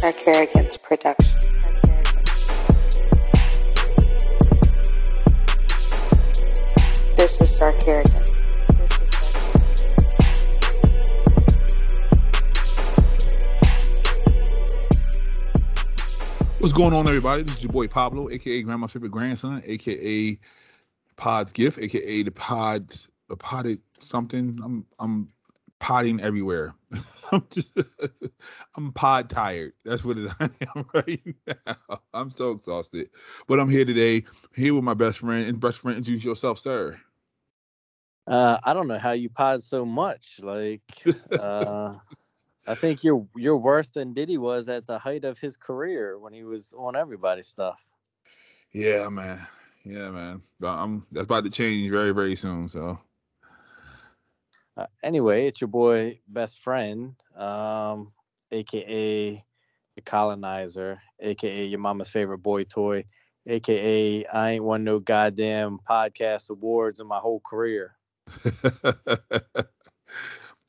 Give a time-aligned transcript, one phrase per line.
[0.00, 1.28] Sir Kerrigan's production.
[7.18, 8.12] This is Sir Kerrigan.
[16.60, 17.42] What's going on, everybody?
[17.42, 20.38] This is your boy Pablo, aka Grandma's favorite grandson, aka
[21.18, 22.90] Pod's gift, aka the Pod,
[23.28, 24.58] the Potted something.
[24.64, 25.28] I'm I'm
[25.80, 26.74] potting everywhere.
[27.32, 27.76] I'm just
[28.76, 29.72] I'm pod tired.
[29.84, 32.00] That's what it, I am right now.
[32.14, 33.10] I'm so exhausted,
[33.48, 35.98] but I'm here today, here with my best friend and best friend.
[35.98, 37.00] Introduce yourself, sir.
[38.26, 40.38] Uh, I don't know how you pod so much.
[40.40, 40.82] Like,
[41.32, 41.94] uh,
[42.66, 46.32] I think you're you're worse than Diddy was at the height of his career when
[46.32, 47.80] he was on everybody's stuff.
[48.72, 49.44] Yeah, man.
[49.84, 50.42] Yeah, man.
[50.60, 52.68] But I'm that's about to change very, very soon.
[52.68, 52.98] So
[54.80, 58.12] Uh, anyway, it's your boy, best friend, um,
[58.50, 59.44] aka
[59.94, 63.04] the colonizer, aka your mama's favorite boy toy,
[63.46, 67.94] aka I ain't won no goddamn podcast awards in my whole career.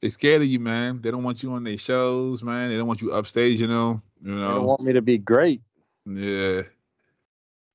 [0.02, 1.00] they scared of you, man.
[1.00, 2.70] They don't want you on their shows, man.
[2.70, 4.02] They don't want you upstage, you know.
[4.22, 4.48] You know.
[4.48, 5.62] They don't want me to be great.
[6.06, 6.64] Yeah.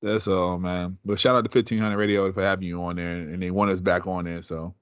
[0.03, 0.99] That's all, man.
[1.03, 3.71] But shout out to fifteen hundred radio for having you on there and they want
[3.71, 4.43] us back on there.
[4.43, 4.75] So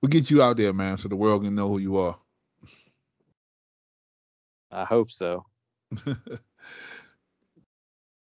[0.00, 2.18] we'll get you out there, man, so the world can know who you are.
[4.70, 5.46] I hope so.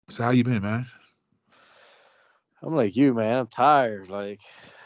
[0.09, 0.85] so how you been, man?
[2.61, 3.39] I'm like you, man.
[3.39, 4.09] I'm tired.
[4.09, 4.41] Like,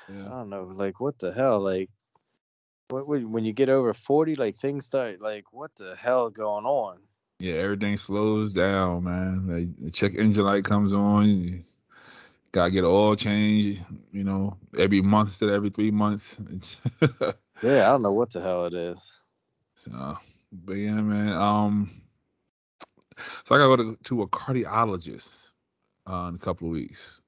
[0.10, 1.60] I don't know, like what the hell?
[1.60, 1.90] Like
[2.90, 6.98] what when you get over 40, like things start like what the hell going on?
[7.40, 9.48] Yeah, everything slows down, man.
[9.48, 11.64] Like, the check engine light comes on.
[12.52, 13.80] Gotta get an oil change,
[14.12, 16.40] you know, every month instead of every three months.
[17.62, 19.22] Yeah, I don't know what the hell it is.
[19.76, 20.18] so,
[20.52, 21.34] but yeah, man.
[21.34, 22.02] Um,
[23.44, 25.50] so I gotta go to, to a cardiologist
[26.10, 27.22] uh, in a couple of weeks.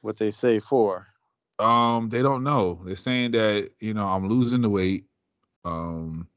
[0.00, 1.06] What they say for.
[1.58, 2.80] Um, they don't know.
[2.84, 5.04] They're saying that you know I'm losing the weight.
[5.64, 6.28] Um,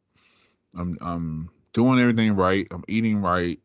[0.77, 2.67] I'm I'm doing everything right.
[2.71, 3.59] I'm eating right.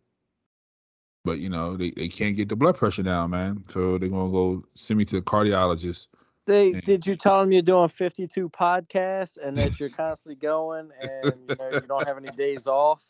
[1.26, 3.64] But you know they, they can't get the blood pressure down, man.
[3.68, 6.06] So they're gonna go send me to a cardiologist.
[6.46, 6.80] They Yeah.
[6.84, 11.56] did you tell them you're doing 52 podcasts and that you're constantly going and you
[11.56, 13.02] know you don't have any days off?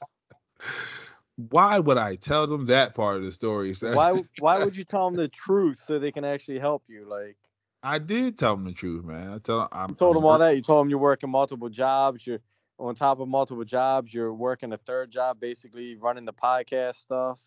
[1.50, 3.74] Why would I tell them that part of the story?
[3.74, 3.94] sir?
[3.94, 7.06] Why why would you tell them the truth so they can actually help you?
[7.06, 7.36] Like
[7.82, 9.34] I did tell them the truth, man.
[9.34, 10.56] I tell I'm, you told I'm them all that.
[10.56, 12.26] You told them you're working multiple jobs.
[12.26, 12.40] You're
[12.78, 14.12] on top of multiple jobs.
[14.12, 17.40] You're working a third job, basically running the podcast stuff.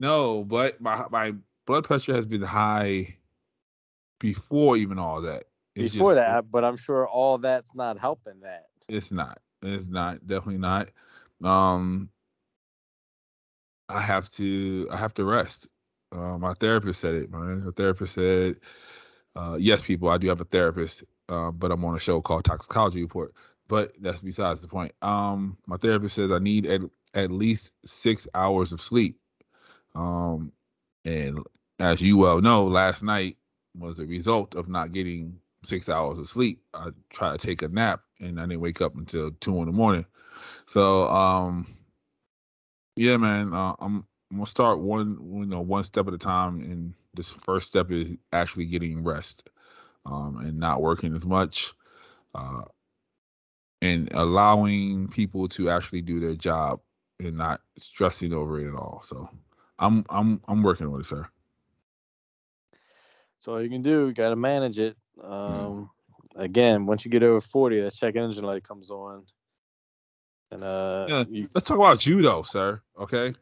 [0.00, 1.34] No, but my my
[1.66, 3.16] blood pressure has been high
[4.18, 5.44] before even all that.
[5.76, 8.66] It's Before just- that, but I'm sure all that's not helping that.
[8.88, 9.38] It's not.
[9.62, 10.26] It's not.
[10.26, 10.88] Definitely not.
[11.44, 12.08] Um,
[13.88, 14.88] I have to.
[14.90, 15.68] I have to rest.
[16.12, 17.30] Uh, my therapist said it.
[17.30, 18.56] My, my therapist said,
[19.36, 22.44] uh, "Yes, people, I do have a therapist, uh, but I'm on a show called
[22.44, 23.32] Toxicology Report.
[23.68, 24.92] But that's besides the point.
[25.02, 26.80] Um, my therapist says I need at
[27.14, 29.19] at least six hours of sleep.
[29.94, 30.52] Um,
[31.04, 31.40] and
[31.78, 33.36] as you well know, last night
[33.76, 36.62] was a result of not getting six hours of sleep.
[36.74, 39.72] I tried to take a nap and I didn't wake up until two in the
[39.72, 40.06] morning.
[40.66, 41.66] So um
[42.96, 46.60] yeah, man, uh, I'm I'm gonna start one you know one step at a time,
[46.60, 49.50] and this first step is actually getting rest,
[50.06, 51.72] um, and not working as much,
[52.34, 52.62] uh,
[53.82, 56.80] and allowing people to actually do their job
[57.18, 59.02] and not stressing over it at all.
[59.04, 59.28] So
[59.80, 61.26] I'm I'm I'm working with it, sir.
[63.40, 64.96] So all you can do, you got to manage it.
[65.22, 65.90] Um,
[66.36, 69.24] Again, once you get over 40, that check engine light comes on.
[70.52, 71.24] And uh, Yeah.
[71.28, 72.80] you, Let's talk about you though, sir.
[72.98, 73.34] Okay.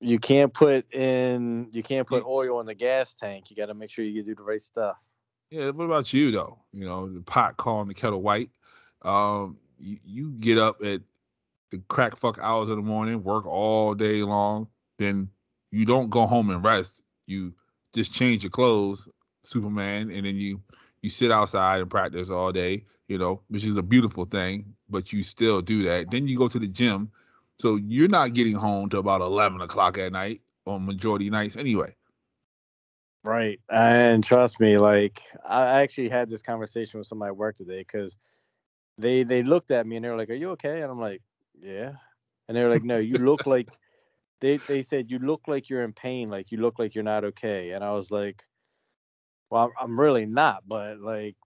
[0.00, 3.50] you can't put in, you can't put oil in the gas tank.
[3.50, 4.96] You got to make sure you do the right stuff.
[5.50, 6.58] Yeah, what about you though?
[6.72, 8.50] You know, the pot calling the kettle white.
[9.02, 11.02] Um, you, you get up at
[11.70, 15.30] the crack fuck hours of the morning, work all day long, then
[15.70, 17.02] you don't go home and rest.
[17.26, 17.54] You
[17.94, 19.08] just change your clothes,
[19.44, 20.62] Superman, and then you
[21.02, 25.12] you sit outside and practice all day, you know, which is a beautiful thing, but
[25.12, 26.10] you still do that.
[26.10, 27.10] Then you go to the gym.
[27.58, 31.94] So you're not getting home till about eleven o'clock at night on majority nights anyway.
[33.24, 33.60] Right.
[33.68, 38.16] And trust me, like I actually had this conversation with somebody at work today because
[38.98, 40.82] they they looked at me and they were like, Are you okay?
[40.82, 41.22] And I'm like,
[41.60, 41.94] Yeah.
[42.48, 43.68] And they were like, No, you look like
[44.40, 47.24] they they said you look like you're in pain, like you look like you're not
[47.24, 47.72] okay.
[47.72, 48.44] And I was like,
[49.50, 51.36] Well, I'm, really not, but like,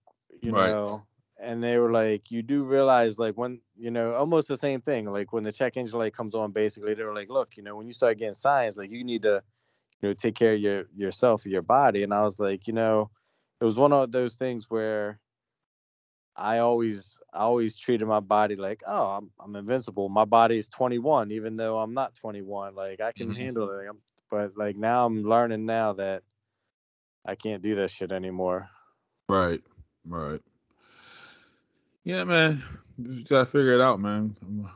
[0.41, 0.53] you Right.
[0.53, 1.07] know,
[1.39, 5.07] and they were like, you do realize like when you know almost the same thing.
[5.07, 7.77] Like when the check engine light comes on, basically they were like, look, you know,
[7.77, 9.43] when you start getting signs, like you need to,
[10.03, 12.03] you know, take care of your yourself, your body.
[12.03, 13.11] And I was like, you know,
[13.61, 15.21] it was one of those things where
[16.41, 20.09] I always I always treated my body like, oh, I'm I'm invincible.
[20.11, 22.75] My body is 21, even though I'm not 21.
[22.77, 23.37] Like I can Mhm.
[23.37, 23.89] handle it.
[23.89, 24.01] I'm,
[24.31, 26.25] but like now I'm learning now that
[27.27, 28.71] I can't do that shit anymore.
[29.29, 29.63] Right,
[30.07, 30.43] right.
[32.05, 32.63] Yeah, man.
[32.99, 34.37] You just gotta figure it out, man.
[34.43, 34.67] I'm,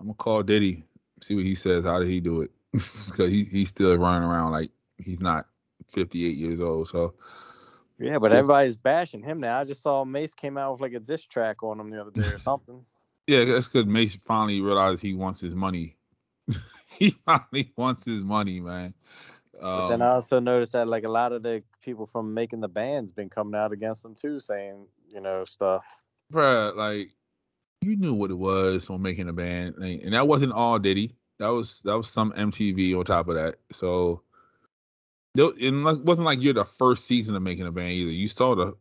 [0.00, 0.84] I'm gonna call Diddy,
[1.22, 1.84] see what he says.
[1.84, 2.50] How did he do it?
[2.72, 5.46] Because he, he's still running around like he's not
[5.88, 6.88] 58 years old.
[6.88, 7.14] So
[7.98, 9.58] Yeah, but everybody's bashing him now.
[9.58, 12.10] I just saw Mase came out with like a diss track on him the other
[12.12, 12.84] day or something.
[13.26, 15.96] yeah, that's because Mase finally realized he wants his money.
[16.98, 18.94] he finally wants his money, man.
[19.74, 22.60] But then I Um, also noticed that like a lot of the people from making
[22.60, 25.84] the band's been coming out against them too, saying you know stuff.
[26.32, 27.10] bruh, like
[27.80, 31.16] you knew what it was on making a band, and and that wasn't all Diddy.
[31.38, 33.56] That was that was some MTV on top of that.
[33.72, 34.22] So
[35.38, 38.10] it wasn't like you're the first season of making a band either.
[38.10, 38.76] You saw the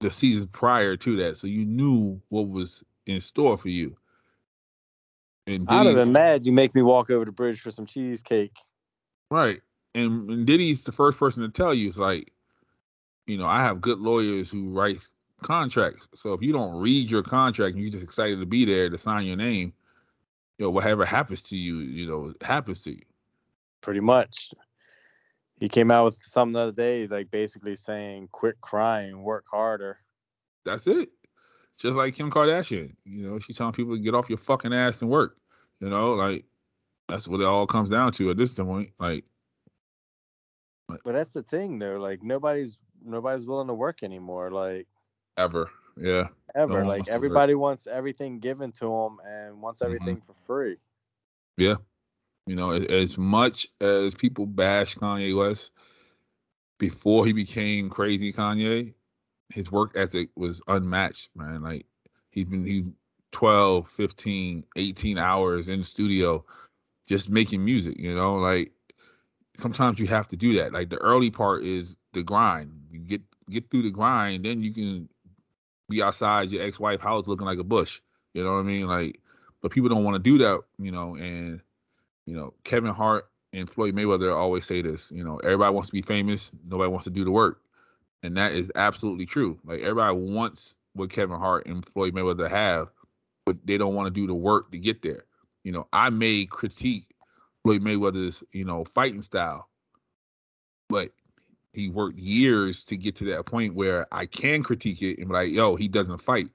[0.00, 3.96] the seasons prior to that, so you knew what was in store for you.
[5.46, 8.56] And I'd have been mad you make me walk over the bridge for some cheesecake.
[9.30, 9.60] right?
[9.94, 12.32] And, and Diddy's the first person to tell you it's like,
[13.26, 15.08] you know, I have good lawyers who write
[15.42, 16.06] contracts.
[16.14, 18.98] So if you don't read your contract and you're just excited to be there to
[18.98, 19.72] sign your name,
[20.58, 23.02] you know, whatever happens to you, you know, happens to you.
[23.80, 24.52] Pretty much.
[25.60, 29.98] He came out with something the other day, like basically saying, "Quit crying, work harder."
[30.64, 31.08] That's it.
[31.78, 35.00] Just like Kim Kardashian, you know, she's telling people to get off your fucking ass
[35.02, 35.36] and work.
[35.80, 36.44] You know, like
[37.08, 38.90] that's what it all comes down to at this point.
[38.98, 39.24] Like,
[40.88, 41.98] But that's the thing, though.
[41.98, 44.50] Like nobody's nobody's willing to work anymore.
[44.50, 44.86] Like
[45.36, 45.70] ever.
[45.96, 46.28] Yeah.
[46.54, 46.74] ever.
[46.78, 49.86] one like wants everybody wants everything given to them and wants Mhm.
[49.86, 50.76] everything for free.
[51.56, 51.76] Yeah.
[52.48, 55.70] You know, as, as much as people bash Kanye West
[56.78, 58.94] before he became crazy Kanye,
[59.50, 61.60] his work ethic was unmatched, man.
[61.60, 61.84] Like
[62.30, 62.86] he's been he
[63.32, 66.42] 12, 15, 18 hours in the studio
[67.06, 68.72] just making music, you know, like
[69.58, 70.72] sometimes you have to do that.
[70.72, 72.72] Like the early part is the grind.
[72.90, 75.06] You get get through the grind, then you can
[75.90, 78.00] be outside your ex-wife house looking like a bush.
[78.32, 78.86] You know what I mean?
[78.86, 79.20] Like,
[79.60, 81.60] but people don't want to do that, you know, and
[82.28, 85.94] you know, Kevin Hart and Floyd Mayweather always say this, you know, everybody wants to
[85.94, 87.62] be famous, nobody wants to do the work.
[88.22, 89.58] And that is absolutely true.
[89.64, 92.90] Like everybody wants what Kevin Hart and Floyd Mayweather have,
[93.46, 95.24] but they don't want to do the work to get there.
[95.64, 97.06] You know, I may critique
[97.62, 99.68] Floyd Mayweather's, you know, fighting style,
[100.90, 101.10] but
[101.72, 105.34] he worked years to get to that point where I can critique it and be
[105.34, 106.48] like, yo, he doesn't fight.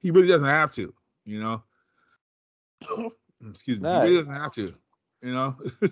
[0.00, 0.92] He really doesn't have to,
[1.24, 1.62] you know.
[3.48, 3.88] Excuse me.
[3.88, 4.74] He really doesn't have to,
[5.24, 5.56] you know.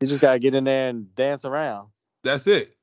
[0.00, 1.88] You just gotta get in there and dance around.
[2.24, 2.76] That's it.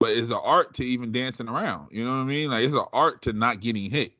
[0.00, 1.90] But it's an art to even dancing around.
[1.92, 2.50] You know what I mean?
[2.50, 4.12] Like it's an art to not getting hit.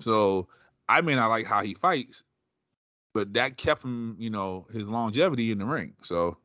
[0.00, 0.48] So
[0.88, 2.24] I may not like how he fights,
[3.12, 5.94] but that kept him, you know, his longevity in the ring.
[6.02, 6.38] So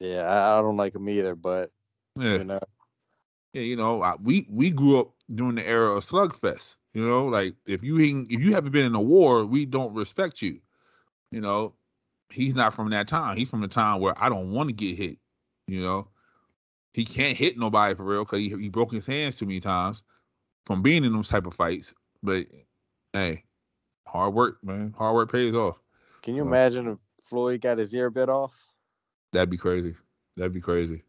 [0.00, 1.70] Yeah, I, I don't like him either, but
[2.18, 2.60] yeah, you know,
[3.54, 6.76] yeah, you know, I, we we grew up during the era of slugfest.
[6.92, 9.94] You know, like if you ain't, if you haven't been in a war, we don't
[9.94, 10.60] respect you.
[11.34, 11.74] You know,
[12.30, 13.36] he's not from that time.
[13.36, 15.18] He's from the time where I don't want to get hit.
[15.66, 16.08] You know,
[16.92, 20.04] he can't hit nobody for real because he, he broke his hands too many times
[20.64, 21.92] from being in those type of fights.
[22.22, 22.46] But
[23.12, 23.42] hey,
[24.06, 24.94] hard work, man.
[24.96, 25.76] Hard work pays off.
[26.22, 28.54] can you So- imagine if Floyd got his ear bit off?
[29.32, 29.96] That'd be crazy.
[30.36, 31.02] That'd be crazy.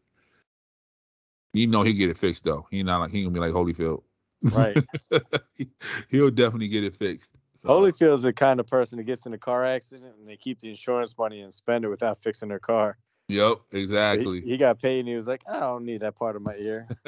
[1.52, 2.66] You know he get it fixed though.
[2.70, 4.02] He not like he gonna be like Holyfield.
[4.42, 4.76] Right.
[6.08, 7.32] He'll definitely get it fixed.
[7.56, 10.60] So, Holyfield's the kind of person that gets in a car accident and they keep
[10.60, 12.98] the insurance money and spend it without fixing their car.
[13.28, 14.40] Yep, But he- exactly.
[14.40, 16.88] He, got paid and he was like, I don't need that part of my ear.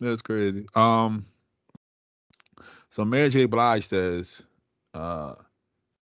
[0.00, 0.66] That's crazy.
[0.74, 1.26] Um
[2.90, 3.46] so Mary J.
[3.46, 4.42] Blige says,
[4.94, 5.34] uh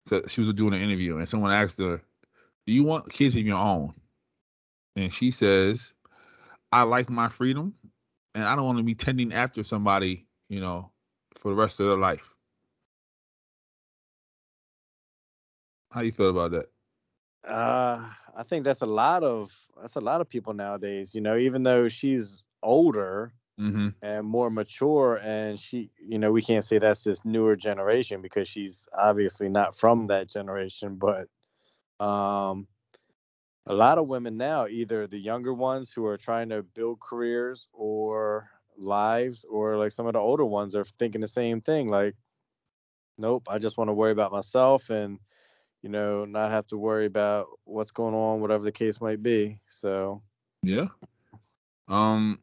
[0.08, 2.02] so she was doing an interview and someone asked her,
[2.66, 3.94] Do you want kids of your own?
[4.96, 5.94] And she says,
[6.72, 7.74] I like my freedom
[8.34, 10.92] and I don't want to be tending after somebody, you know,
[11.40, 12.36] for the rest of their life.
[15.92, 16.70] How you feel about that?
[17.48, 21.16] Uh, I think that's a lot of that's a lot of people nowadays.
[21.16, 23.90] You know, even though she's older Mm-hmm.
[24.02, 28.48] and more mature, and she, you know, we can't say that's this newer generation because
[28.48, 30.98] she's obviously not from that generation.
[30.98, 31.28] But
[32.04, 32.68] um,
[33.66, 37.70] a lot of women now, either the younger ones who are trying to build careers,
[37.74, 42.16] or lives or like some of the older ones are thinking the same thing like
[43.18, 45.20] nope i just want to worry about myself and
[45.82, 49.60] you know not have to worry about what's going on whatever the case might be
[49.68, 50.22] so
[50.64, 50.88] Yeah.
[51.88, 52.40] Um,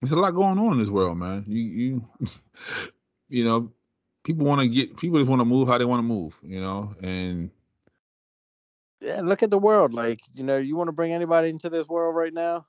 [0.00, 1.44] there's a lot going on in this world, man.
[1.46, 2.08] You you
[3.28, 3.70] you know,
[4.24, 6.60] people want to get people just want to move how they want to move, you
[6.60, 7.50] know, and
[9.00, 11.86] yeah look at the world like you know you want to bring anybody into this
[11.88, 12.64] world right now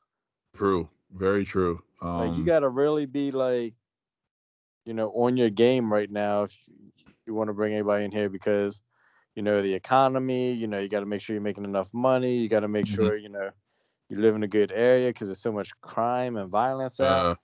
[0.56, 1.82] true, very true.
[2.02, 3.74] Um, like you got to really be like
[4.86, 6.58] you know on your game right now if
[7.26, 8.82] you want to bring anybody in here because
[9.36, 12.36] you know the economy you know you got to make sure you're making enough money
[12.38, 12.96] you got to make Mhm.
[12.96, 13.50] sure you know
[14.10, 17.36] you live in a good area because there's so much crime and violence out Uh,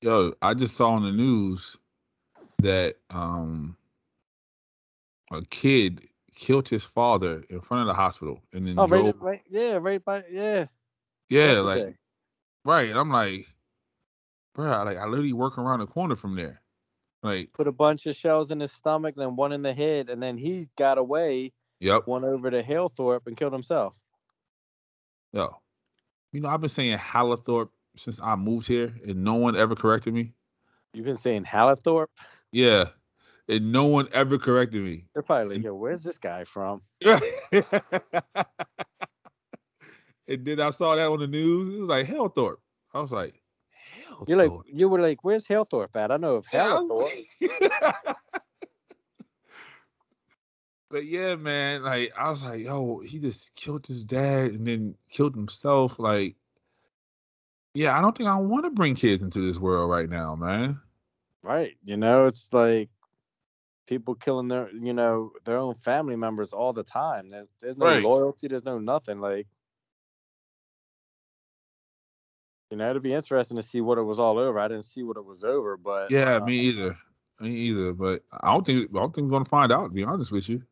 [0.00, 1.76] yo, I just saw on the news
[2.58, 3.76] that um
[5.32, 9.14] a kid killed his father in front of the hospital and then oh right, drove.
[9.20, 10.66] right yeah right by yeah
[11.28, 11.96] yeah, like.
[12.64, 12.90] Right.
[12.90, 13.46] And I'm like,
[14.54, 16.60] bro, like I literally work around the corner from there.
[17.22, 20.22] Like, put a bunch of shells in his stomach then one in the head and
[20.22, 23.94] then he got away yep, went over to Halethorpe and killed himself
[25.32, 25.60] yo.
[26.32, 30.14] You know, I've been saying Hallithorpe since I moved here, and no one ever corrected
[30.14, 30.32] me.
[30.92, 32.08] you've been saying Halethorpe
[32.52, 32.86] Yeah,
[33.48, 35.06] and no one ever corrected me.
[35.14, 36.82] they're probably like yo where's this guy from
[40.28, 41.74] and then I saw that on the news.
[41.74, 42.56] It was like Hellthorpe.
[42.92, 43.40] I was like,
[44.08, 44.28] Hellthorpe.
[44.28, 46.88] you're like you were like where's Halethorpe at I know of Yeah, I Halethorpe
[47.40, 48.16] was like-
[50.90, 54.94] but yeah, man, like I was like, yo, he just killed his dad and then
[55.10, 55.98] killed himself.
[55.98, 56.36] Like,
[57.74, 60.80] yeah, I don't think I want to bring kids into this world right now, man.
[61.42, 61.76] Right.
[61.84, 62.88] You know, it's like
[63.86, 67.28] people killing their, you know, their own family members all the time.
[67.28, 68.02] There's there's no Right.
[68.02, 69.20] loyalty, there's no nothing.
[69.20, 69.48] Like
[72.74, 74.58] you know, it'd be interesting to see what it was all over.
[74.58, 76.98] I didn't see what it was over, but Yeah, uh, me either.
[77.38, 77.92] Me either.
[77.92, 79.84] But I don't think I don't think we're gonna find out.
[79.84, 80.62] To be honest with you,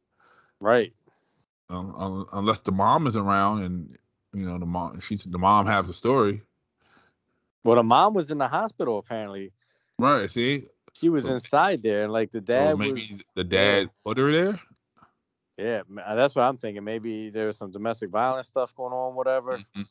[0.58, 0.92] right.
[1.70, 3.96] um, un- unless the mom is around and
[4.34, 6.42] you know the mom, she's the mom has the story.
[7.64, 9.52] Well, the mom was in the hospital apparently.
[9.98, 10.28] Right.
[10.28, 13.22] See, She was So- inside there, and like the so dad maybe was.
[13.36, 14.60] the dad put her there.
[15.56, 16.82] Yeah, that's what I'm thinking.
[16.82, 19.58] Maybe there was some domestic violence stuff going on, whatever.
[19.58, 19.86] Mhm.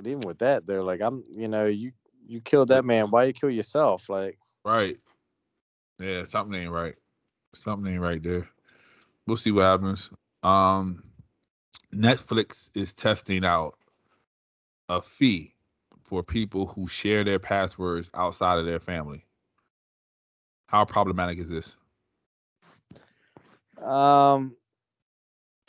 [0.00, 1.92] But even with that, they're like, I'm, you know, you
[2.26, 3.10] you killed that man.
[3.10, 4.08] Why you kill yourself?
[4.08, 4.96] Like, Right.
[5.98, 6.94] Yeah, something ain't right.
[7.54, 8.48] Something ain't right there.
[9.26, 10.10] We'll see what happens.
[10.42, 11.04] Um
[11.94, 13.74] Netflix is testing out
[14.88, 15.54] a fee
[16.02, 19.26] for people who share their passwords outside of their family.
[20.68, 21.76] How problematic is this?
[23.84, 24.56] Um.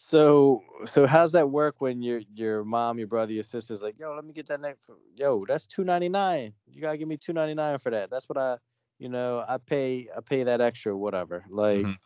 [0.03, 4.15] So so how's that work when your your mom, your brother, your sister's like, yo,
[4.15, 4.89] let me get that next.
[5.15, 6.53] Yo, that's two ninety nine.
[6.67, 8.09] You gotta give me two ninety nine for that.
[8.09, 8.57] That's what I,
[8.97, 11.45] you know, I pay I pay that extra, whatever.
[11.51, 11.97] Like, Mhm.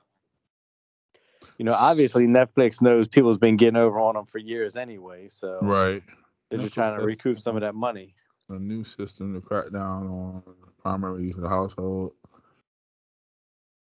[1.57, 5.29] you know, obviously Netflix knows people's been getting over on them for years anyway.
[5.29, 6.03] So Right.
[6.49, 8.13] they're just trying to recoup some of that money.
[8.49, 10.43] A new system to crack down on
[10.79, 12.11] primary use of the household.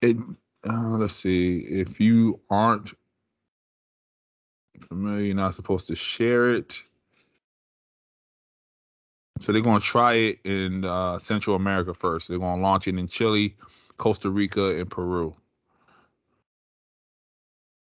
[0.01, 0.17] It
[0.67, 1.59] uh, let's see.
[1.59, 2.95] If you aren't
[4.79, 6.81] familiar, you're not supposed to share it.
[9.41, 12.29] So they're gonna try it in uh, Central America first.
[12.29, 13.57] They're gonna launch it in Chile,
[13.99, 15.37] Costa Rica, and Peru.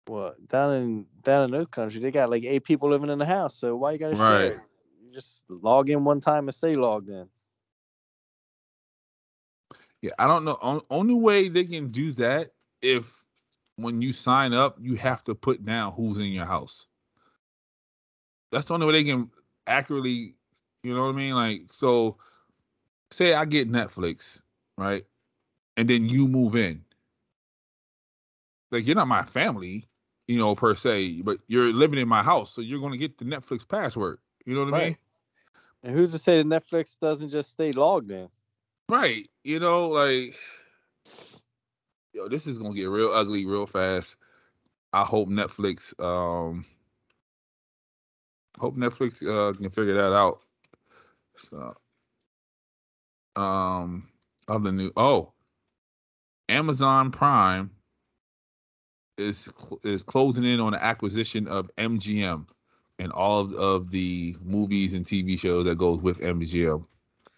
[0.08, 3.26] Well, down in down in those countries, they got like eight people living in the
[3.26, 3.56] house.
[3.56, 4.52] So why you gotta share Right.
[4.52, 4.58] it?
[5.02, 7.28] You just log in one time and stay logged in.
[10.02, 10.58] Yeah, I don't know.
[10.62, 13.21] On, only way they can do that if
[13.76, 16.86] when you sign up, you have to put down who's in your house.
[18.50, 19.30] That's the only way they can
[19.66, 20.34] accurately,
[20.82, 21.34] you know what I mean?
[21.34, 22.18] Like, so
[23.10, 24.42] say I get Netflix,
[24.76, 25.04] right?
[25.76, 26.84] And then you move in.
[28.70, 29.88] Like, you're not my family,
[30.28, 32.52] you know, per se, but you're living in my house.
[32.52, 34.18] So you're going to get the Netflix password.
[34.44, 34.96] You know what I mean?
[35.82, 38.28] And who's to say that Netflix doesn't just stay logged in?
[38.88, 39.28] Right.
[39.44, 40.34] You know, like
[42.12, 44.16] yo, this is gonna get real ugly real fast.
[44.92, 46.64] I hope Netflix um
[48.58, 50.40] hope Netflix uh can figure that out.
[51.36, 51.74] So
[53.36, 54.08] um
[54.48, 55.32] other new oh
[56.48, 57.70] Amazon Prime
[59.16, 59.48] is
[59.82, 62.46] is closing in on the acquisition of MGM
[62.98, 66.84] and all of, of the movies and TV shows that goes with MGM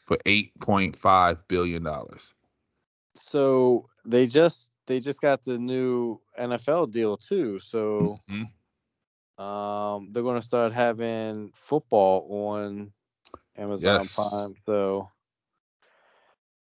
[0.06, 2.34] for eight point five billion dollars.
[3.14, 7.58] So they just they just got the new NFL deal too.
[7.58, 8.50] So Mhm.
[9.38, 12.92] um they're gonna start having football on
[13.56, 14.14] Amazon Yes.
[14.14, 14.54] Prime.
[14.66, 15.10] So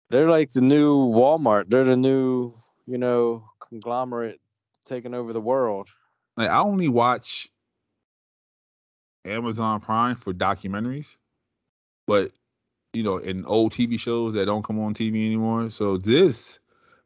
[0.09, 1.69] they're like the new Walmart.
[1.69, 2.53] They're the new,
[2.85, 4.39] you know, conglomerate
[4.85, 5.89] taking over the world.
[6.37, 7.49] Like I only watch
[9.25, 11.17] Amazon Prime for documentaries,
[12.07, 12.31] but
[12.93, 15.69] you know, in old TV shows that don't come on TV anymore.
[15.69, 16.59] So this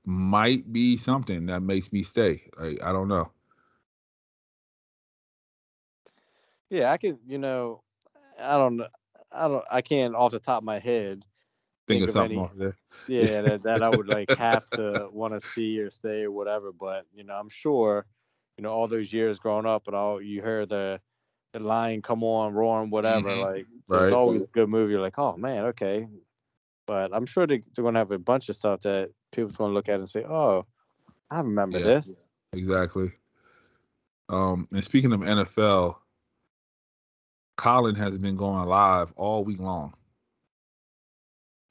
[0.05, 2.43] might be something that makes me stay.
[2.58, 3.31] Like I don't know.
[6.70, 7.81] Yeah, I could, you know,
[8.39, 8.88] I don't know.
[9.31, 11.24] I don't I can't off the top of my head
[11.88, 12.75] Think, Think of something any- off there.
[13.08, 16.72] yeah that, that i would like have to want to see or stay or whatever
[16.72, 18.05] but you know i'm sure
[18.58, 21.00] you know all those years growing up and all you hear the
[21.53, 23.41] the lion come on roaring whatever Mhm.
[23.41, 24.12] like Right.
[24.12, 26.08] always a good movie you're like oh man okay
[26.86, 29.90] but i'm sure they, they're gonna have a bunch of stuff that people's gonna look
[29.90, 30.66] at it and say oh
[31.30, 31.86] i remember Yeah.
[31.86, 32.18] this
[32.54, 33.12] Exactly.
[34.30, 35.96] Um, and speaking of NFL,
[37.58, 39.94] Colin has been going live all week long.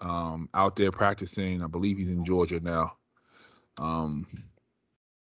[0.01, 1.63] Um, out there practicing.
[1.63, 2.97] I believe he's in Georgia now.
[3.79, 4.27] Um,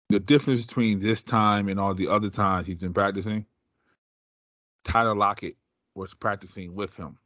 [0.07, 3.45] the difference between this time and all the other times he's been practicing,
[4.85, 5.57] Tyler Lockett
[5.95, 7.17] was practicing with him.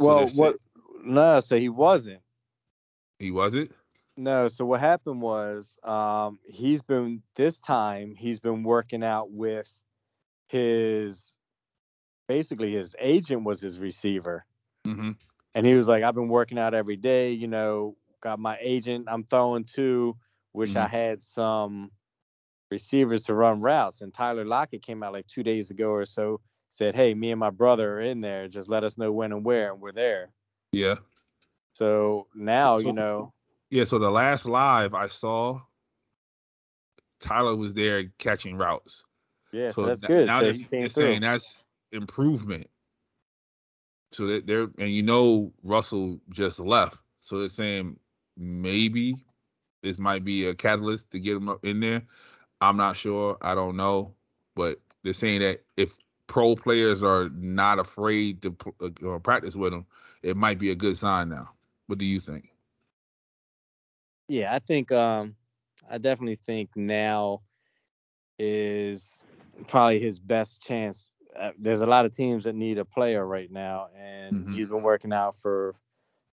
[0.00, 0.56] So well what
[1.04, 2.20] no so he wasn't
[3.18, 3.70] He wasn't.
[4.16, 9.70] No, so what happened was um he's been this time he's been working out with
[10.48, 11.36] his
[12.28, 14.44] basically his agent was his receiver.
[14.86, 15.12] Mm-hmm.
[15.54, 19.06] And he was like, I've been working out every day, you know, got my agent,
[19.08, 20.16] I'm throwing two.
[20.52, 21.90] Wish I had some
[22.70, 24.00] receivers to run routes.
[24.00, 27.40] And Tyler Lockett came out like two days ago or so, said, Hey, me and
[27.40, 28.48] my brother are in there.
[28.48, 30.30] Just let us know when and where, and we're there.
[30.72, 30.96] Yeah.
[31.76, 33.34] So now, so- you know,
[33.68, 35.60] Yeah, so the last live I saw,
[37.20, 39.04] Tyler was there catching routes.
[39.52, 40.26] yeah, so, that's n- good.
[40.26, 42.68] Now So they're, they're saying that's improvement.
[44.12, 47.98] So that they're and you know Russell just left, so they're saying
[48.38, 49.16] maybe
[49.82, 52.02] this might be a catalyst to get him up in there.
[52.62, 53.36] I'm not sure.
[53.42, 54.14] I don't know,
[54.54, 59.84] but they're saying that if pro players are not afraid to uh, practice with him,
[60.22, 61.50] it might be a good sign now.
[61.86, 62.50] What do you think?
[64.28, 65.36] Yeah, I think um
[65.88, 67.42] I definitely think now
[68.38, 69.22] is
[69.68, 71.12] probably his best chance.
[71.38, 74.54] Uh, there's a lot of teams that need a player right now, and Mhm.
[74.54, 75.74] he's been working out for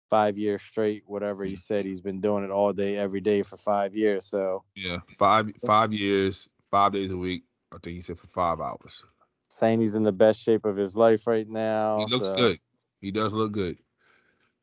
[0.10, 1.04] five years straight.
[1.08, 4.26] Whatever he said, he's been doing it all day, every day for five years.
[4.26, 7.44] So Yeah, five five years, five days a week.
[7.72, 9.04] I think he said for five hours.
[9.50, 12.00] saying he's in the best shape of his life right now.
[12.00, 12.60] He looks so- good.
[13.02, 13.78] He does look good.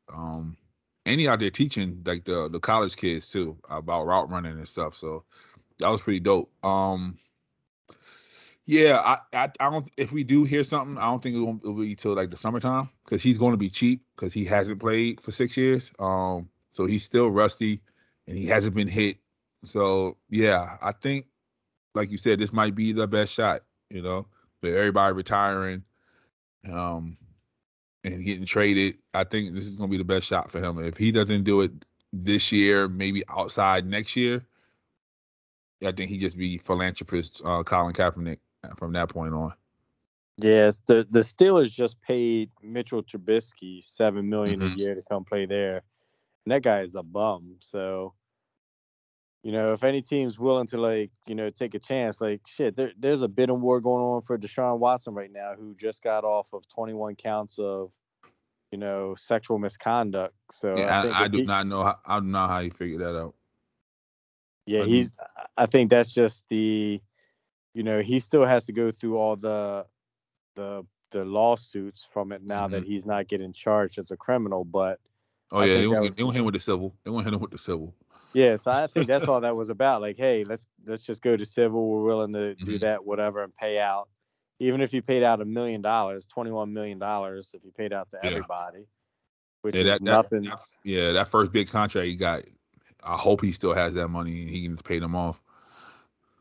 [0.09, 0.57] Um,
[1.05, 4.67] and he out there teaching like the the college kids too about route running and
[4.67, 4.95] stuff.
[4.95, 5.23] So
[5.79, 6.51] that was pretty dope.
[6.63, 7.17] Um,
[8.65, 9.89] yeah, I, I I don't.
[9.97, 13.23] If we do hear something, I don't think it'll be till like the summertime because
[13.23, 15.91] he's going to be cheap because he hasn't played for six years.
[15.99, 17.81] Um, so he's still rusty
[18.27, 19.17] and he hasn't been hit.
[19.65, 21.25] So yeah, I think
[21.95, 23.63] like you said, this might be the best shot.
[23.89, 24.27] You know,
[24.61, 25.83] with everybody retiring,
[26.71, 27.17] um,
[28.03, 28.97] and getting traded.
[29.13, 30.79] I think this is going to be the best shot for him.
[30.79, 31.71] If he doesn't do it
[32.13, 34.45] this year, maybe outside next year,
[35.85, 38.39] I think he'd just be philanthropist uh, Colin Kaepernick
[38.77, 39.53] from that point on.
[40.37, 44.73] Yes, the the Steelers just paid Mitchell Trubisky seven million Mhm.
[44.73, 45.83] a year to come play there,
[46.45, 47.57] and that guy is a bum.
[47.59, 48.13] So,
[49.43, 52.75] you know, if any team's willing to like, you know, take a chance, like shit,
[52.75, 56.23] there, there's a bidding war going on for Deshaun Watson right now, who just got
[56.23, 57.91] off of 21 counts of,
[58.71, 60.35] you know, sexual misconduct.
[60.51, 61.83] So Yeah, think I, I do he- not know.
[61.83, 63.33] How, I don't know how he figured that out.
[64.67, 65.11] Yeah, I he's.
[65.57, 67.01] I think that's just the,
[67.73, 69.87] you know, he still has to go through all the,
[70.55, 72.91] the the lawsuits from it now that mm-hmm.
[72.91, 74.63] he's not getting charged as a criminal.
[74.63, 74.99] But
[75.51, 76.95] Oh I yeah, they won't, was- they won't him with the civil.
[77.03, 77.95] They won't hit him with the civil.
[78.33, 80.01] Yeah, so I think that's all that was about.
[80.01, 81.89] Like, hey, let's let's just go to civil.
[81.89, 82.81] We're willing to do Mhm.
[82.81, 84.07] that, whatever, and pay out.
[84.59, 87.93] Even if you paid out a million dollars, twenty one million dollars, if you paid
[87.93, 88.29] out to Yeah.
[88.29, 88.85] everybody,
[89.63, 90.41] which Yeah, is that, that, nothing.
[90.43, 92.43] that- yeah, that first big contract he got.
[93.03, 95.41] I hope he still has that money and he can just pay them off.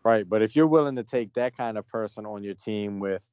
[0.05, 0.29] Right.
[0.29, 3.26] But if you're willing to take that kind of person on your team with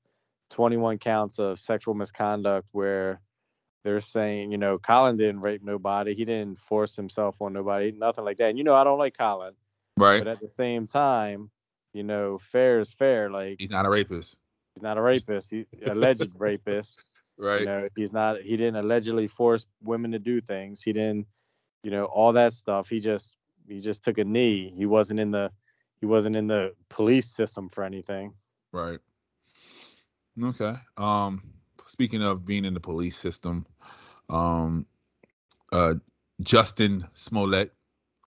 [0.50, 3.20] 21 counts of sexual misconduct where
[3.84, 8.26] they're saying, you know, Colin didn't rape nobody, he didn't force himself on nobody, nothing
[8.26, 8.50] like that.
[8.50, 9.54] And you know, I don't like Colin,
[9.96, 10.20] Right?
[10.20, 11.50] but at the same time,
[11.94, 13.30] you know, fair is fair.
[13.30, 14.38] Like He's not a rapist.
[14.76, 17.00] he's not a rapist, he's alleged rapist.
[17.40, 17.60] Right?
[17.60, 20.82] You know, he's not he didn't allegedly force women to do things.
[20.82, 21.28] He didn't,
[21.84, 22.90] you know, all that stuff.
[22.90, 23.36] He just
[23.68, 24.74] he just took a knee.
[24.76, 25.52] He wasn't in the
[26.00, 28.34] he wasn't in the police system for anything.
[28.72, 28.98] Right.
[30.44, 30.74] Okay.
[30.98, 31.44] Um.
[31.88, 33.66] Speaking of being in the police system,
[34.30, 34.86] um,
[35.72, 35.96] uh,
[36.42, 37.74] Jussie Smollett,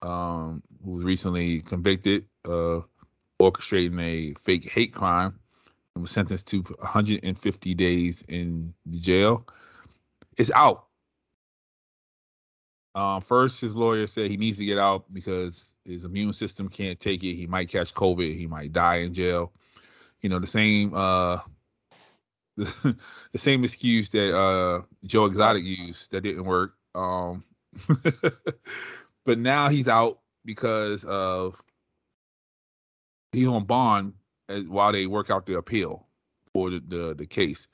[0.02, 2.86] um, who was recently convicted of
[3.40, 5.38] orchestrating a fake hate crime
[5.94, 9.46] and was sentenced to 150 days in jail,
[10.36, 10.86] is out.
[12.94, 16.98] Um, first, his lawyer said he needs to get out because his immune system can't
[16.98, 17.34] take it.
[17.34, 18.34] He might catch COVID.
[18.34, 19.52] He might die in jail.
[20.22, 21.38] You know, the same uh,
[22.56, 22.96] the,
[23.36, 26.74] same excuse that uh, Joe Exotic used that didn't work.
[26.94, 27.44] Um,
[29.26, 31.60] but now he's out because of
[33.32, 34.14] he's on bond
[34.48, 36.06] as, while they work out the appeal
[36.52, 37.68] for the the, the case.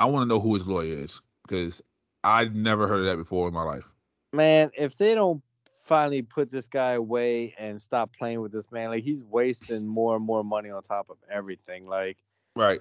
[0.00, 1.80] I want to know who his lawyer is because
[2.24, 3.84] I'd never heard of that before in my life.
[4.32, 5.40] Man, if they don't
[5.78, 10.16] finally put this guy away and stop playing with this man, like he's wasting more
[10.16, 11.86] and more money on top of everything.
[11.86, 12.16] Like,
[12.56, 12.80] right?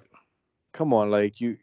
[0.73, 1.57] Come on, like you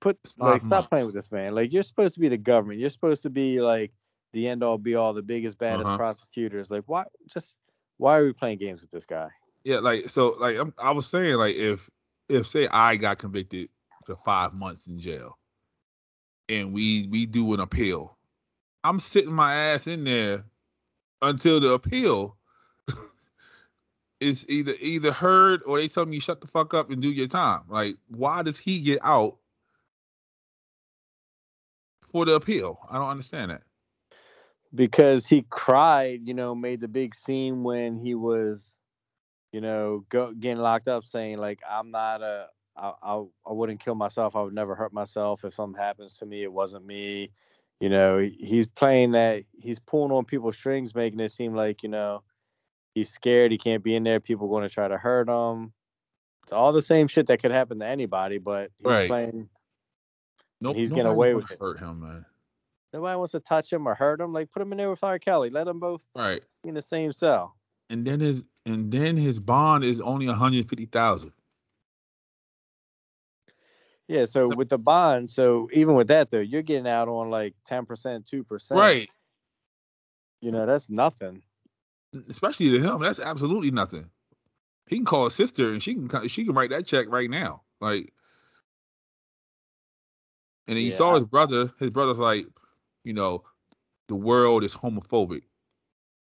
[0.00, 1.54] put like stop playing with this man.
[1.54, 2.80] Like you're supposed to be the government.
[2.80, 3.92] You're supposed to be like
[4.32, 5.96] the end all be all, the biggest baddest uh-huh.
[5.96, 6.70] prosecutors.
[6.70, 7.04] Like why?
[7.26, 7.56] Just
[7.96, 9.28] why are we playing games with this guy?
[9.64, 11.88] Yeah, like so, like I'm, I was saying, like if
[12.28, 13.68] if say I got convicted
[14.06, 15.38] for five months in jail,
[16.48, 18.16] and we we do an appeal.
[18.82, 20.44] I'm sitting my ass in there
[21.20, 22.38] until the appeal
[24.20, 27.10] is either either heard or they tell me you shut the fuck up and do
[27.10, 27.62] your time.
[27.68, 29.38] Like, why does he get out
[32.12, 32.78] for the appeal?
[32.90, 33.62] I don't understand that.
[34.74, 38.76] Because he cried, you know, made the big scene when he was,
[39.52, 43.80] you know, go, getting locked up, saying like, "I'm not a I, I, I wouldn't
[43.80, 44.36] kill myself.
[44.36, 45.44] I would never hurt myself.
[45.44, 47.30] If something happens to me, it wasn't me.
[47.80, 49.44] You know, he's playing that.
[49.58, 52.22] He's pulling on people's strings, making it seem like you know
[52.94, 53.52] he's scared.
[53.52, 54.20] He can't be in there.
[54.20, 55.72] People are going to try to hurt him.
[56.44, 59.08] It's all the same shit that could happen to anybody, but he's right.
[59.08, 59.48] playing.
[60.60, 61.58] Nope, he's getting away with it.
[61.60, 62.26] Hurt him, man.
[62.92, 64.32] Nobody wants to touch him or hurt him.
[64.32, 65.18] Like put him in there with R.
[65.18, 65.50] Kelly.
[65.50, 67.56] Let them both right in the same cell.
[67.88, 71.32] And then his and then his bond is only one hundred fifty thousand.
[74.08, 77.30] Yeah, so, so, with the bond, so even with that though, you're getting out on
[77.30, 78.80] like ten percent, two percent.
[78.80, 79.08] Right.
[80.40, 81.42] You know, that's nothing.
[82.28, 84.10] Especially to him, that's absolutely nothing.
[84.86, 87.62] He can call his sister and she can she can write that check right now.
[87.80, 88.12] Like
[90.66, 90.96] and then you yeah.
[90.96, 92.46] saw his brother, his brother's like,
[93.04, 93.44] you know,
[94.08, 95.42] the world is homophobic.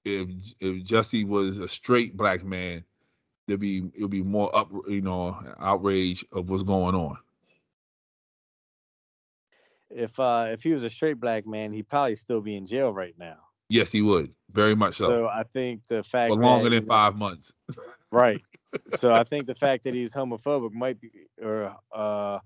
[0.03, 2.83] If if Jesse was a straight black man,
[3.47, 7.17] there'd be it'd be more up you know, outrage of what's going on
[9.95, 12.91] if uh if he was a straight black man, he'd probably still be in jail
[12.91, 13.37] right now.
[13.69, 14.31] Yes, he would.
[14.51, 15.09] Very much so.
[15.09, 17.51] So I think the fact for longer than five months.
[18.11, 18.41] right.
[18.95, 22.39] So I think the fact that he's homophobic might be or uh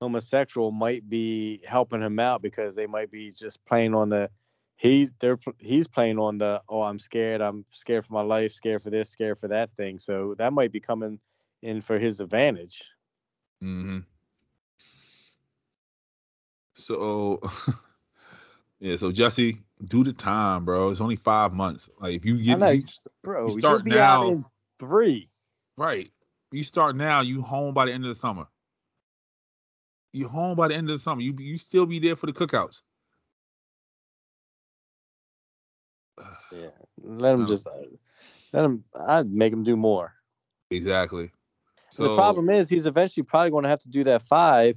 [0.00, 4.28] homosexual might be helping him out because they might be just playing on the
[4.76, 8.82] he's they're he's playing on the oh I'm scared I'm scared for my life scared
[8.82, 11.20] for this scared for that thing so that might be coming
[11.62, 12.84] in for his advantage.
[13.62, 14.00] Mm-hmm.
[16.74, 17.40] So
[18.80, 20.90] yeah, so Jesse, do the time, bro.
[20.90, 21.88] It's only five months.
[22.00, 22.84] Like if you get know, you,
[23.22, 24.44] bro, you start now
[24.78, 25.30] three.
[25.76, 26.08] Right.
[26.52, 28.46] You start now, you home by the end of the summer.
[30.12, 31.20] You home by the end of the summer.
[31.22, 32.82] You you still be there for the cookouts.
[36.52, 36.68] Yeah.
[37.02, 37.46] Let him no.
[37.48, 37.72] just uh,
[38.52, 40.12] let him I'd make him do more.
[40.70, 41.32] Exactly.
[41.90, 44.76] So the problem is he's eventually probably going to have to do that five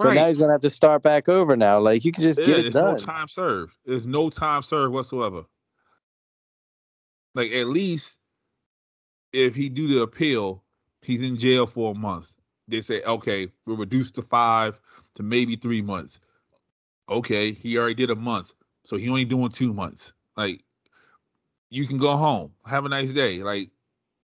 [0.00, 0.14] Right.
[0.14, 1.78] But now he's gonna have to start back over now.
[1.78, 2.92] Like you can just yeah, get it done.
[2.92, 3.76] There's no time served.
[3.84, 5.44] There's no time served whatsoever.
[7.34, 8.18] Like at least
[9.34, 10.64] if he do the appeal,
[11.02, 12.34] he's in jail for a month.
[12.66, 14.80] They say, okay, we'll reduce to five
[15.16, 16.18] to maybe three months.
[17.10, 20.14] Okay, he already did a month, so he only doing two months.
[20.34, 20.64] Like
[21.68, 23.42] you can go home, have a nice day.
[23.42, 23.68] Like,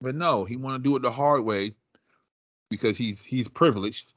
[0.01, 1.75] but no, he want to do it the hard way
[2.71, 4.14] because he's he's privileged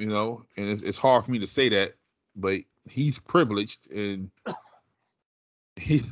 [0.00, 1.92] you know, and it's, it's hard for me to say that,
[2.34, 4.30] but he's privileged and
[5.76, 6.02] he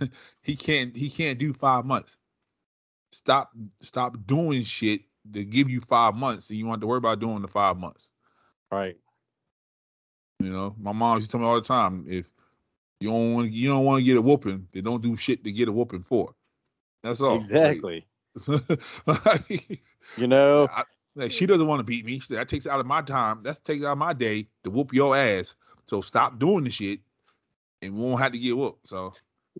[0.43, 2.19] he can't he can't do five months.
[3.13, 7.21] Stop stop doing shit to give you five months, and you want to worry about
[7.21, 8.11] doing the five months.
[8.71, 8.97] Right.
[10.41, 12.31] You know, my mom used to tell me all the time if
[13.01, 15.53] you don't want you don't want to get a whooping, then don't do shit to
[15.53, 16.35] get a whooping for.
[17.03, 17.37] That's all.
[17.37, 18.07] Exactly.
[19.07, 19.81] Like,
[20.17, 20.85] you know, I,
[21.19, 22.23] like she doesn't want to beat me.
[22.31, 23.43] That takes out of my time.
[23.43, 25.57] That takes out of my day to whoop your ass.
[25.87, 27.01] So stop doing the shit,
[27.83, 28.89] and we won't have to get whooped.
[28.89, 29.13] So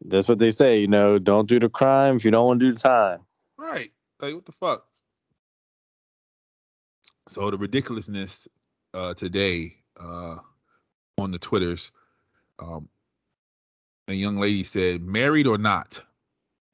[0.05, 0.81] that's what they say.
[0.81, 3.21] You know, don't do the crime if you don't want to do the time.
[3.57, 3.91] Right.
[4.21, 4.87] Like what the fuck.
[7.29, 8.49] So the ridiculousness
[8.95, 10.37] uh, today uh,
[11.19, 11.91] on the Twitters.
[12.59, 12.89] Um,
[14.07, 16.03] a young lady said, "Married or not,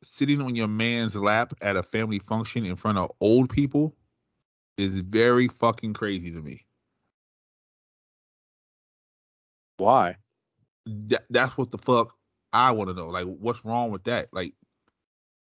[0.02, 3.94] sitting on your man's lap at a family function in front of old people
[4.76, 6.64] is very fucking crazy to me."
[9.76, 10.16] Why?
[10.86, 12.14] That, that's what the fuck
[12.52, 13.08] I want to know.
[13.08, 14.28] Like, what's wrong with that?
[14.32, 14.54] Like,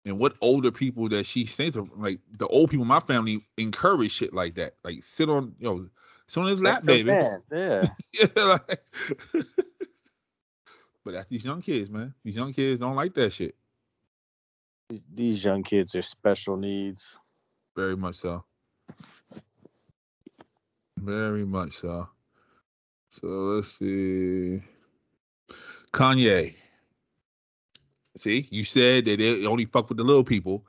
[0.06, 3.46] and what older people that she thinks of, like the old people in my family
[3.58, 4.74] encourage shit like that.
[4.84, 5.90] Like, sit on, you know,
[6.28, 7.12] sit on his lap, That's baby.
[7.12, 7.88] man, Yeah.
[8.20, 8.82] yeah, like,
[11.04, 12.14] but that's these young kids, man.
[12.24, 13.56] These young kids don't like that shit.
[15.14, 17.18] These young kids are special needs.
[17.76, 18.46] Very much so.
[20.98, 22.10] Very much so.
[23.10, 24.62] So let's see.
[25.94, 26.56] Kanye.
[28.18, 30.66] See, you said that they only fuck with the little people.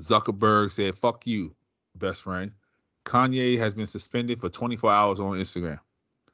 [0.00, 1.54] Zuckerberg said, fuck you,
[1.94, 2.52] best friend.
[3.04, 5.80] Kanye has been suspended for 24 hours on Instagram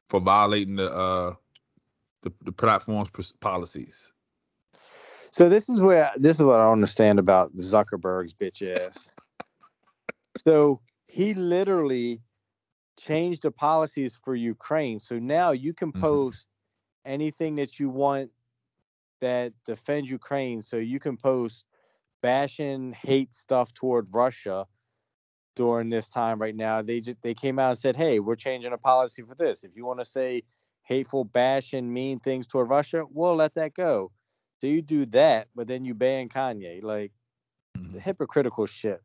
[0.08, 1.34] for violating the uh
[2.22, 4.12] the, the platform's policies.
[5.30, 9.12] So this is where this is what I understand about Zuckerberg's bitch ass.
[10.36, 12.20] so he literally
[12.98, 14.98] changed the policies for Ukraine.
[14.98, 16.24] So now you can Mhm.
[16.24, 16.48] post
[17.04, 18.32] anything that you want
[19.20, 20.62] that defends Ukraine.
[20.62, 21.66] So you can post
[22.22, 24.66] bashing hate stuff toward Russia
[25.56, 26.82] during this time right now.
[26.82, 29.64] They just they came out and said, "Hey, we're changing a policy for this.
[29.64, 30.42] If you want to say
[30.82, 34.12] hateful, bashing, mean things toward Russia, we'll let that go."
[34.60, 37.12] So you do that, but then you ban Kanye, like
[37.76, 38.04] Mhm.
[38.04, 39.02] hypocritical shit.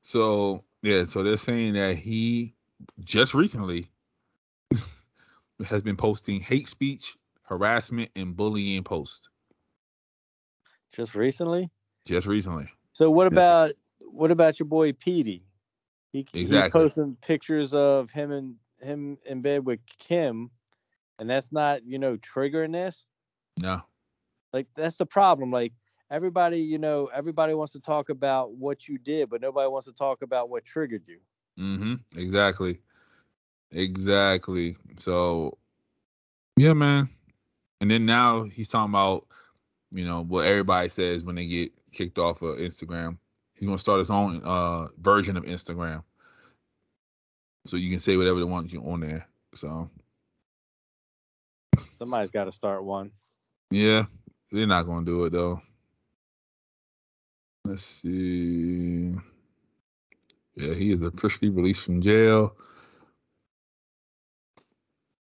[0.00, 2.54] So yeah, so they're saying that he
[3.04, 3.90] just recently
[5.66, 9.28] has been posting hate speech, harassment, and bullying posts.
[10.92, 11.70] Just recently.
[12.06, 12.66] Just recently.
[12.92, 15.44] So what about what about your boy Petey?
[16.12, 16.80] He, he Exactly.
[16.80, 20.50] posting pictures of him and him in bed with Kim,
[21.18, 23.06] and that's not you know triggering this.
[23.58, 23.82] No.
[24.52, 25.50] Like that's the problem.
[25.50, 25.72] Like
[26.10, 29.92] everybody, you know, everybody wants to talk about what you did, but nobody wants to
[29.92, 31.18] talk about what triggered you.
[31.58, 31.94] Mm-hmm.
[32.16, 32.80] Exactly.
[33.70, 34.76] Exactly.
[34.96, 35.58] So
[36.56, 37.08] yeah, man.
[37.80, 39.26] And then now he's talking about,
[39.90, 43.18] you know, what everybody says when they get kicked off of Instagram.
[43.54, 46.02] He's gonna start his own uh version of Instagram.
[47.66, 49.26] So you can say whatever they want you on there.
[49.54, 49.90] So
[51.78, 53.10] Somebody's got to start one.
[53.70, 54.06] Yeah,
[54.50, 55.60] they're not gonna do it though.
[57.68, 59.12] Let's see.
[60.56, 62.56] Yeah, he is officially released from jail.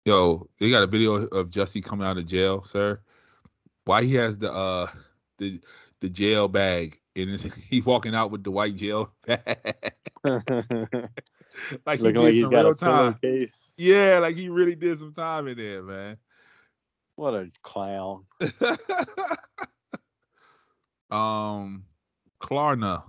[0.06, 3.02] Yo, they got a video of Jesse coming out of jail, sir.
[3.86, 4.86] Why he has the uh
[5.40, 5.60] the
[6.02, 9.96] the jail bag and he's walking out with the white jail bag.
[11.88, 13.16] like he did like he's some got real time.
[13.24, 13.74] pillowcase.
[13.76, 16.18] Yeah, like he really did some time in there, man.
[17.16, 18.26] What a clown.
[21.10, 21.86] um,
[22.42, 23.04] Klarna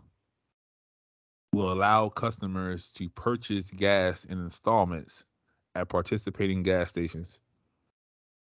[1.52, 5.24] will allow customers to purchase gas in installments
[5.74, 7.38] at participating gas stations.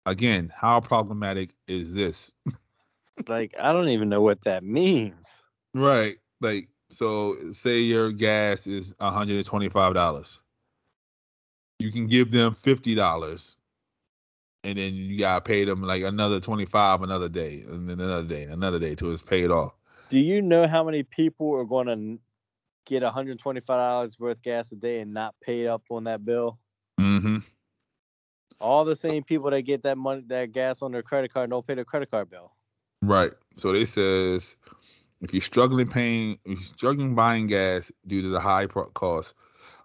[0.05, 2.31] Again, how problematic is this?
[3.27, 5.41] Like I don't even know what that means.
[5.73, 6.17] Right.
[6.39, 10.39] Like, so say your gas is $125.
[11.79, 13.55] You can give them $50
[14.63, 18.43] and then you gotta pay them like another 25 another day, and then another day,
[18.43, 19.73] another day till it's paid off.
[20.09, 22.19] Do you know how many people are going to
[22.85, 26.57] get $125 worth gas a day and not pay up on that bill?
[26.99, 27.39] Mm-hmm.
[28.59, 31.65] All the same people that get that money, that gas on their credit card, don't
[31.65, 32.53] pay their credit card bill.
[33.01, 33.31] Right.
[33.55, 34.55] So it says
[35.21, 39.33] if you're struggling paying, if you're struggling buying gas due to the high cost,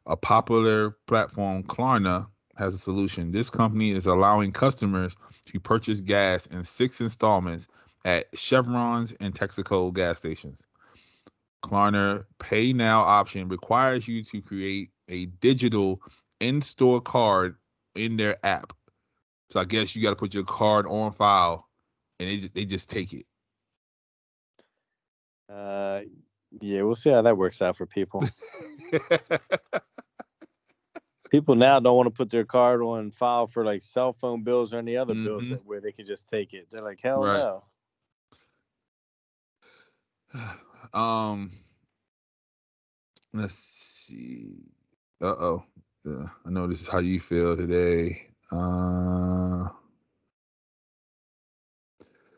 [0.07, 3.33] a popular platform, Klarna, has a solution.
[3.33, 7.67] This company is allowing customers to purchase gas in six installments
[8.05, 10.61] at Chevrons and Texaco gas stations.
[11.65, 16.03] Klarna Pay Now option requires you to create a digital
[16.41, 17.57] in-store card
[17.95, 18.73] in their app.
[19.51, 21.69] So I guess you got to put your card on file,
[22.19, 23.27] and they just, they just take it.
[25.49, 26.01] Uh,
[26.61, 28.23] yeah, we'll see how that works out for people.
[31.31, 34.75] people now don't want to put their card on file for like cell phone bills
[34.75, 35.51] or any other bills Mhm.
[35.51, 36.69] that, where they can just take it.
[36.71, 37.39] They're like, hell Right.
[37.39, 37.65] no.
[40.95, 41.51] um,
[43.33, 44.65] let's see.
[45.21, 45.65] Uh oh.
[46.07, 48.29] Uh, I know this is how you feel today.
[48.51, 49.69] Uh,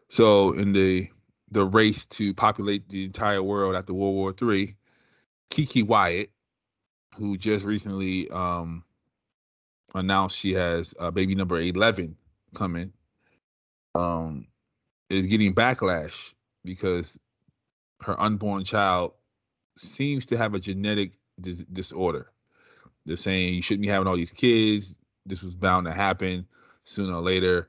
[0.09, 1.09] so in the
[1.51, 4.77] the race to populate the entire world after World War Three,
[5.51, 6.31] Keke Wyatt
[7.17, 8.85] who just recently um
[9.95, 12.17] announced she has uh, baby number 11
[12.55, 12.93] coming
[13.95, 14.47] um
[15.11, 17.19] is getting backlash because
[18.05, 19.13] her unborn child
[19.77, 22.31] seems to have a genetic dis- disorder.
[23.07, 24.95] They're saying you shouldn't be having all these kids.
[25.27, 26.47] This was bound to happen
[26.85, 27.69] sooner or later.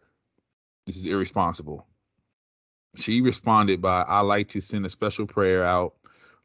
[0.85, 1.87] This is irresponsible.
[2.97, 5.95] She responded by i like to send a special prayer out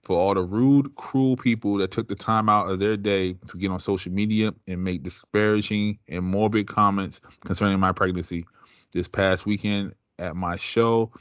[0.03, 3.59] for all the rude, cruel people that took the time out of their day to
[3.59, 8.47] get on social media and make disparaging and morbid comments concerning my pregnancy.
[8.93, 11.13] This past weekend at my show,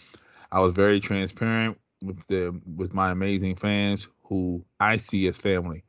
[0.52, 5.84] I was very transparent with the with my amazing fans who I see as family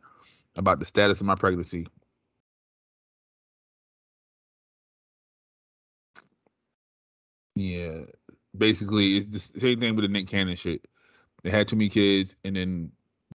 [0.57, 1.87] about the status of my pregnancy.
[7.55, 8.03] Yeah,
[8.57, 10.87] basically it's the same thing with the Nick Cannon shit.
[11.43, 12.93] They had too many kids, and then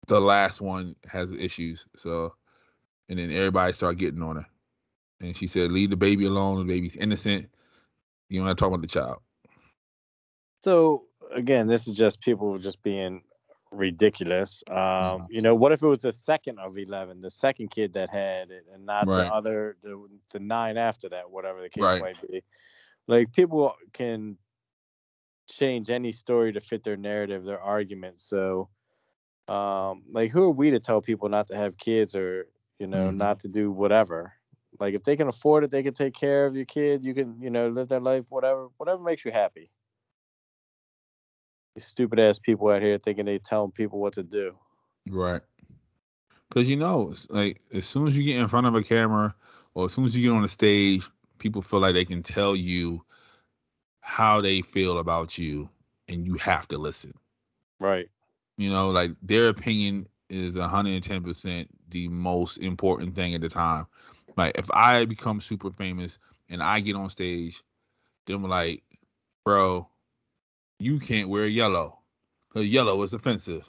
[0.07, 1.85] the last one has issues.
[1.95, 2.35] So,
[3.09, 4.47] and then everybody started getting on her,
[5.21, 6.59] and she said, "Leave the baby alone.
[6.59, 7.49] The baby's innocent.
[8.29, 9.21] You don't have to talk about the child."
[10.61, 13.23] So again, this is just people just being
[13.71, 14.63] ridiculous.
[14.69, 15.27] Um, Mhm.
[15.29, 18.51] You know, what if it was the second of eleven, the second kid that had
[18.51, 19.13] it, and not Right.
[19.13, 21.99] the other, the, the nine after that, whatever the case Right.
[21.99, 22.43] might be.
[23.07, 24.37] Like people can
[25.49, 28.21] change any story to fit their narrative, their argument.
[28.21, 28.69] So,
[29.47, 32.47] um, like, who are we to tell people not to have kids or
[32.79, 33.11] you know Mhm.
[33.11, 34.33] not to do whatever?
[34.79, 37.05] Like, if they can afford it, they can take care of your kid.
[37.05, 39.71] You can, you know, live that life, whatever, whatever makes you happy.
[41.75, 44.55] These stupid ass people out here thinking they telling people what to do.
[45.07, 45.41] Right.
[46.49, 49.33] Because you know, like as soon as you get in front of a camera
[49.73, 51.09] or as soon as you get on the stage,
[51.39, 53.03] people feel like they can tell you
[54.01, 55.69] how they feel about you,
[56.07, 57.13] and you have to listen.
[57.79, 58.07] Right.
[58.57, 63.87] You know, like their opinion is 110% the most important thing at the time.
[64.37, 67.63] Like if I become super famous and I get on stage,
[68.27, 68.83] we're like,
[69.45, 69.87] bro,
[70.79, 71.99] you can't wear yellow
[72.49, 73.65] because yellow is offensive.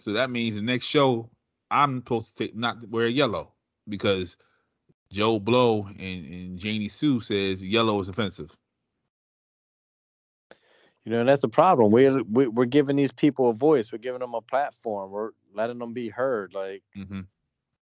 [0.00, 1.30] So that means the next show
[1.70, 3.52] I'm supposed to take not wear yellow
[3.88, 4.36] because
[5.12, 8.50] Joe Blow and, and Janie Sue says yellow is offensive.
[11.04, 11.90] You know, and that's the problem.
[11.90, 13.90] We're we- we're giving these people a voice.
[13.90, 15.10] We're giving them a platform.
[15.10, 16.52] We're letting them be heard.
[16.54, 17.20] Like, hmm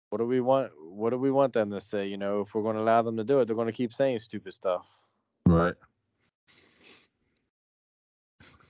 [0.09, 0.71] what do we want?
[0.79, 2.05] What do we want them to say?
[2.05, 3.91] You know, if we're going to allow them to do it, they're going to keep
[3.91, 4.87] saying stupid stuff.
[5.47, 5.73] Right.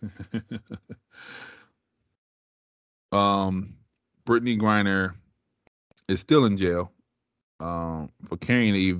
[3.12, 3.76] um,
[4.26, 5.14] Brittney Griner
[6.08, 6.92] is still in jail
[7.60, 9.00] um, for carrying a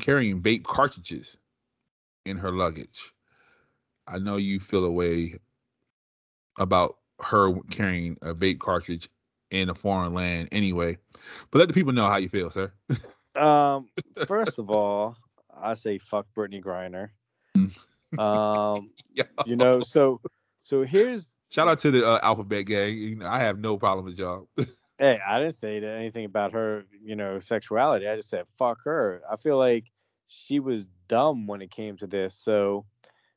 [0.00, 1.36] carrying vape cartridges
[2.24, 3.12] in her luggage.
[4.06, 5.38] I know you feel a way
[6.58, 9.08] about her carrying a vape cartridge
[9.50, 10.98] in a foreign land anyway,
[11.50, 12.72] but let the people know how you feel, sir.
[13.36, 13.88] Um,
[14.26, 15.16] first of all,
[15.54, 17.10] I say fuck Brittney Griner.
[18.18, 19.24] Um, Yeah.
[19.44, 20.20] you know, so
[20.62, 22.96] so here's Shout out to the uh, Alphabet Gang.
[22.96, 24.48] You know, I have no problem with y'all.
[24.98, 28.06] Hey, I didn't say anything about her, you know, sexuality.
[28.06, 29.20] I just said fuck her.
[29.30, 29.86] I feel like
[30.28, 32.34] she was dumb when it came to this.
[32.36, 32.84] So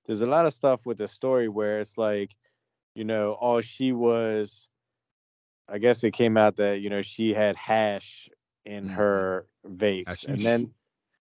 [0.05, 2.35] there's a lot of stuff with the story where it's like,
[2.93, 4.67] you know, all she was
[5.67, 8.29] I guess it came out that, you know, she had hash
[8.65, 8.93] in Mhm.
[8.93, 10.29] her vapes Hashish.
[10.29, 10.73] and then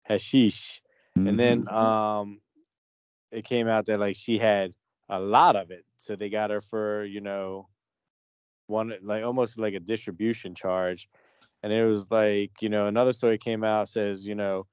[0.04, 0.80] hashish.
[1.16, 2.40] And then um
[3.30, 4.72] it came out that like she had
[5.08, 5.84] a lot of it.
[6.00, 7.68] So they got her for, you know,
[8.66, 11.08] one like almost like a distribution charge.
[11.62, 14.66] And it was like, you know, another story came out says, you know,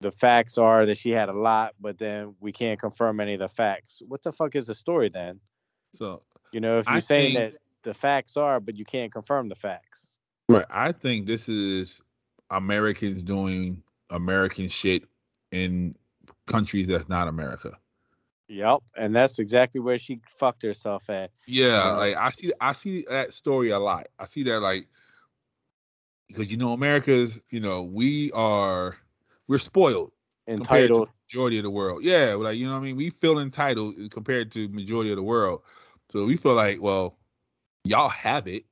[0.00, 3.40] the facts are that she had a lot, but then we can't confirm any of
[3.40, 4.02] the facts.
[4.06, 5.40] What the fuck is the story then?
[5.94, 6.20] so
[6.52, 9.54] You know, if you're saying think- that the facts are, but you can't confirm the
[9.56, 10.08] facts.
[10.48, 10.66] Right.
[10.70, 12.00] I think this is
[12.50, 15.04] Americans doing American shit
[15.50, 15.96] in
[16.46, 17.72] countries that's not America.
[18.48, 18.80] Yep.
[18.96, 21.30] And that's exactly where she fucked herself at.
[21.46, 24.08] Yeah, like I see I see that story a lot.
[24.18, 24.86] I see that like
[26.28, 28.96] because you know America's, you know, we are
[29.48, 30.12] we're spoiled
[30.48, 31.08] Entitled.
[31.28, 32.02] majority of the world.
[32.02, 32.96] Yeah, like you know what I mean?
[32.96, 35.62] We feel entitled compared to majority of the world.
[36.10, 37.16] So we feel like, well,
[37.84, 38.64] y'all have it.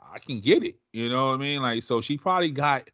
[0.00, 0.76] I can get it.
[0.92, 1.62] You know what I mean?
[1.62, 2.88] Like so she probably got,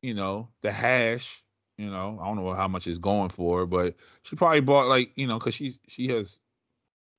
[0.00, 1.42] you know, the hash,
[1.78, 5.12] you know, I don't know how much it's going for, but she probably bought like,
[5.16, 6.40] you know, cuz she's she has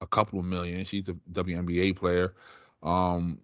[0.02, 0.86] a couple of million.
[0.86, 2.34] She's a WNBA player.
[2.84, 3.40] Um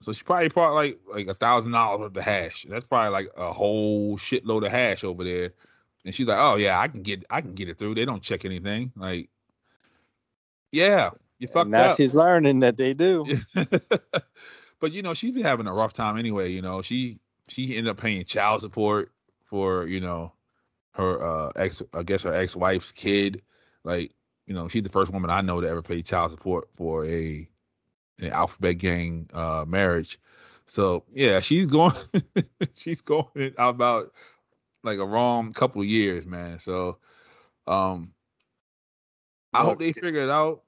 [0.00, 2.66] so she probably bought like like a thousand dollars worth of hash.
[2.68, 5.52] That's probably like a whole shitload of hash over there.
[6.04, 7.94] And she's like, "Oh yeah, I can get I can get it through.
[7.94, 9.30] They don't check anything." Like,
[10.72, 11.96] yeah, you fucked And now up.
[11.96, 13.26] she's learning that they do.
[14.80, 16.50] but you know she's been having a rough time anyway.
[16.50, 17.18] You know she
[17.48, 19.10] she ended up paying child support
[19.44, 20.32] for you know
[20.92, 23.42] her uh ex I guess her ex wife's kid.
[23.84, 24.12] Like
[24.46, 27.48] you know she's the first woman I know to ever pay child support for a
[28.20, 30.18] an alphabet gang uh marriage.
[30.66, 31.94] So yeah, she's going
[32.74, 34.12] she's going about
[34.82, 36.58] like a wrong couple of years, man.
[36.58, 36.98] So
[37.66, 38.12] um
[39.52, 40.63] I hope they figure it out.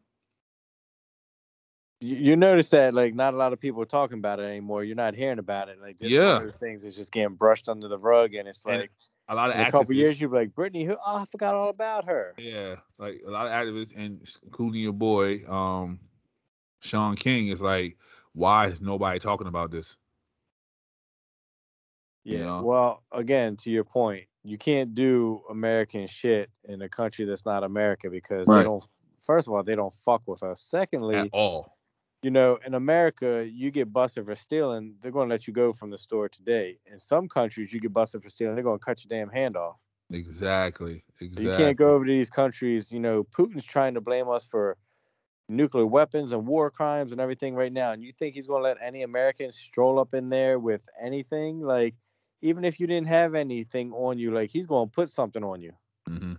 [2.06, 4.84] You, you notice that like not a lot of people are talking about it anymore.
[4.84, 5.80] You're not hearing about it.
[5.80, 6.40] Like this Yeah.
[6.60, 8.92] things is just getting brushed under the rug, and it's And like
[9.28, 10.86] A lot of a couple years you're like Brittney.
[10.86, 10.96] Who?
[11.04, 12.34] Oh, I forgot all about her.
[12.38, 15.98] Yeah, like a lot of activists, and including your boy, um,
[16.80, 17.96] Shaun King, is like,
[18.34, 19.96] why is nobody talking about this?
[22.22, 22.44] You Yeah.
[22.44, 22.62] know?
[22.62, 27.64] Well, again, to your point, you can't do American shit in a country that's not
[27.64, 28.58] America because Right.
[28.58, 28.86] they don't.
[29.18, 30.60] First of all, they don't fuck with us.
[30.60, 31.75] Secondly, At all.
[32.26, 35.72] You know, in America, you get busted for stealing, they're going to let you go
[35.72, 36.76] from the store today.
[36.84, 39.56] In some countries, you get busted for stealing, they're going to cut your damn hand
[39.56, 39.76] off.
[40.10, 41.04] Exactly.
[41.20, 41.44] So Exactly.
[41.44, 42.90] You can't go over to these countries.
[42.90, 44.76] You know, Putin's trying to blame us for
[45.48, 47.92] nuclear weapons and war crimes and everything right now.
[47.92, 51.60] And you think he's going to let any Americans stroll up in there with anything?
[51.60, 51.94] Like,
[52.42, 55.60] even if you didn't have anything on you, like, he's going to put something on
[55.60, 55.74] you.
[56.08, 56.32] hmm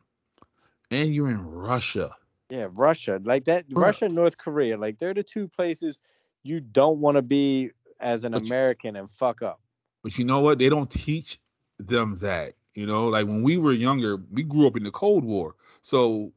[0.92, 2.14] And you're in Russia.
[2.50, 3.66] Yeah, Russia, like that.
[3.70, 6.00] Russia and North Korea, like, they're the two places
[6.44, 9.60] you don't want to be as an But you- American and fuck up.
[10.04, 10.60] But you know what?
[10.60, 11.40] They don't teach
[11.80, 12.54] them that.
[12.76, 15.56] You know, like when we were younger, we grew up in the Cold War.
[15.82, 16.32] So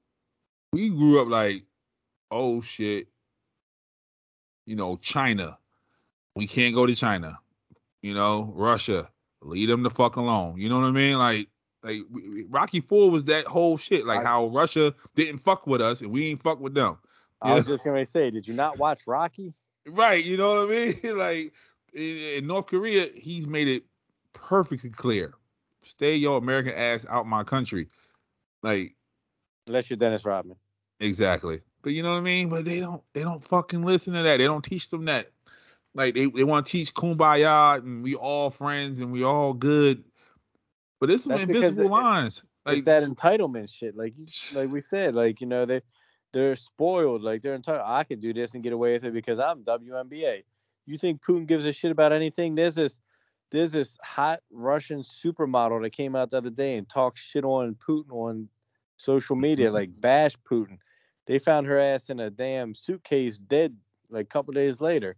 [0.73, 1.65] we grew up like,
[2.31, 3.09] oh shit,
[4.67, 5.59] you know, China.
[6.35, 7.39] We can't go to China.
[8.03, 9.11] You know, Russia.
[9.43, 10.59] Leave them the fuck alone.
[10.59, 11.19] You know what I mean?
[11.19, 11.50] Like,
[11.83, 12.01] like
[12.49, 14.07] Rocky Four was that whole shit.
[14.07, 16.99] Like I- how Russia didn't fuck with us and we ain't fuck with them.
[17.43, 17.75] I was Yeah.
[17.75, 19.55] just to say, did you not watch Rocky?
[19.89, 21.17] Right, you know what I mean?
[21.17, 21.53] like
[21.95, 23.85] in, in North Korea, he's made it
[24.33, 25.35] perfectly clear.
[25.83, 27.89] Stay your American ass out my country.
[28.63, 28.95] Like
[29.67, 30.57] Unless you're Dennis Rodman.
[31.01, 31.61] exactly.
[31.83, 32.51] But you know what I mean?
[32.51, 34.37] But they don't they don't fucking listen to that.
[34.37, 35.29] They don't teach them that.
[35.95, 40.05] Like they, they want to teach kumbaya and we all friends and we all good.
[41.01, 42.45] But it's some That's invisible it- lines.
[42.67, 43.97] it's that entitlement shit.
[43.97, 45.81] Like you, like we said, like you know they
[46.33, 47.23] they're spoiled.
[47.23, 47.85] Like they're entitled.
[47.87, 50.45] I can do this and get away with it because I'm WNBA.
[50.87, 52.55] You think Putin gives a shit about anything?
[52.55, 53.01] There's this
[53.51, 57.77] there's this hot Russian supermodel that came out the other day and talked shit on
[57.87, 58.49] Putin on
[58.97, 59.75] social media, mm-hmm.
[59.75, 60.79] like bash Putin.
[61.27, 63.77] They found her ass in a damn suitcase, dead,
[64.11, 65.17] like a couple days later.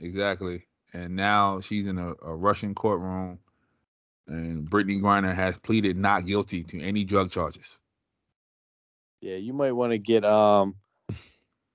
[0.00, 0.66] Exactly.
[0.92, 3.38] And now she's in a, a Russian courtroom,
[4.28, 7.78] and Brittney Griner has pleaded not guilty to any drug charges.
[9.20, 10.74] Yeah, you might want to get um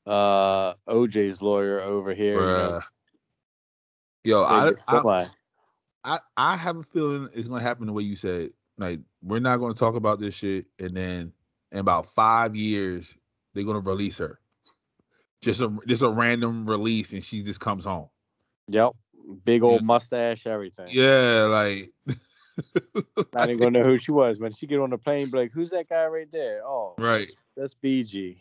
[0.06, 2.38] uh OJ's lawyer over here.
[2.38, 2.82] Bruh.
[4.24, 5.28] Yo, I, I.
[6.04, 8.52] I I have a feeling it's gonna happen the way you said.
[8.78, 11.34] Like we're not gonna talk about this shit, and then
[11.72, 13.18] in about five years
[13.54, 14.39] they're gonna release her.
[15.41, 18.10] Just a just a random release, and she just comes home.
[18.70, 18.93] Yep.
[19.43, 19.86] Big old Yeah.
[19.86, 20.88] mustache, everything.
[20.89, 21.91] Yeah, like
[23.34, 24.39] Not even gonna know who she was.
[24.39, 26.62] When she get on the plane, be like, who's that guy right there?
[26.66, 27.30] Oh, right.
[27.56, 28.38] that's BG.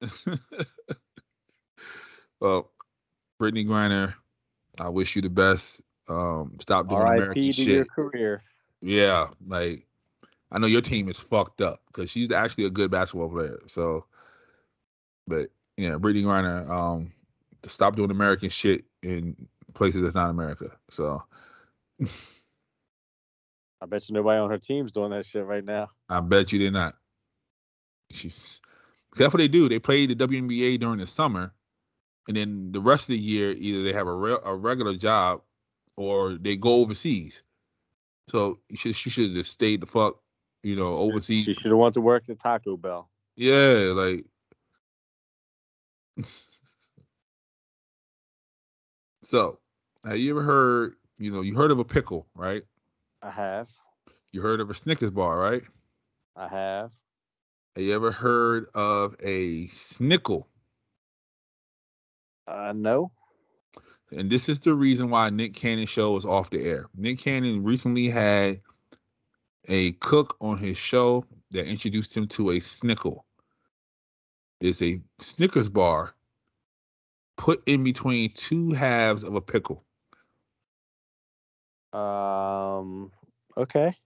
[2.40, 2.70] well,
[3.40, 4.14] Brittney Griner,
[4.78, 5.82] I wish you the best.
[6.08, 7.16] Um, stop doing R.I.P.
[7.16, 7.66] American shit.
[7.66, 8.42] your career.
[8.80, 9.86] Yeah, like
[10.52, 13.58] I know your team is fucked up because she's actually a good basketball player.
[13.66, 14.04] So,
[15.26, 17.12] but yeah, Brittney Griner, um,
[17.66, 20.72] stop doing American shit in places that's not America.
[20.90, 21.22] So,
[23.80, 25.90] I bet you nobody on her team's doing that shit right now.
[26.08, 26.94] I bet you they're not.
[28.10, 28.60] She's,
[29.16, 29.68] that's what they do.
[29.68, 31.52] They play the WNBA during the summer,
[32.28, 35.42] and then the rest of the year, either they have a re- a regular job,
[35.96, 37.42] or they go overseas.
[38.28, 40.20] So should she should just stay the fuck,
[40.62, 41.44] you know, overseas.
[41.44, 43.08] She should have went to work at Taco Bell.
[43.36, 44.24] Yeah, like.
[49.22, 49.58] so,
[50.06, 50.94] have you ever heard?
[51.18, 52.62] You know, you heard of a pickle, right?
[53.22, 53.68] I have.
[54.32, 55.62] You heard of a Snickers bar, right?
[56.36, 56.92] I have.
[57.74, 60.44] Have you ever heard of a snickle?
[62.46, 63.10] Uh, no.
[64.12, 66.86] And this is the reason why Nick Cannon show is off the air.
[66.94, 68.60] Nick Cannon recently had
[69.68, 73.20] a cook on his show that introduced him to a snickle.
[74.60, 76.14] It's a Snickers bar
[77.36, 79.85] put in between two halves of a pickle.
[81.96, 83.10] Um.
[83.56, 83.96] Okay.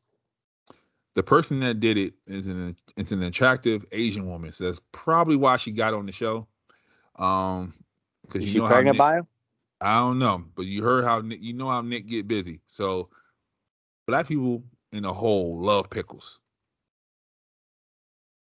[1.14, 5.36] The person that did it is an it's an attractive Asian woman, so that's probably
[5.36, 6.46] why she got on the show.
[7.16, 7.74] Um,
[8.22, 9.26] because you she know how pregnant Nick, by him?
[9.80, 12.60] I don't know, but you heard how Nick, you know how Nick get busy.
[12.68, 13.08] So
[14.06, 14.62] black people
[14.92, 16.40] in the whole love pickles.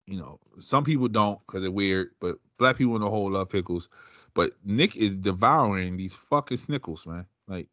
[0.07, 3.49] You know, some people don't because they're weird, but black people in the whole love
[3.49, 3.87] pickles.
[4.33, 7.25] But Nick is devouring these fucking snickles, man.
[7.47, 7.67] Like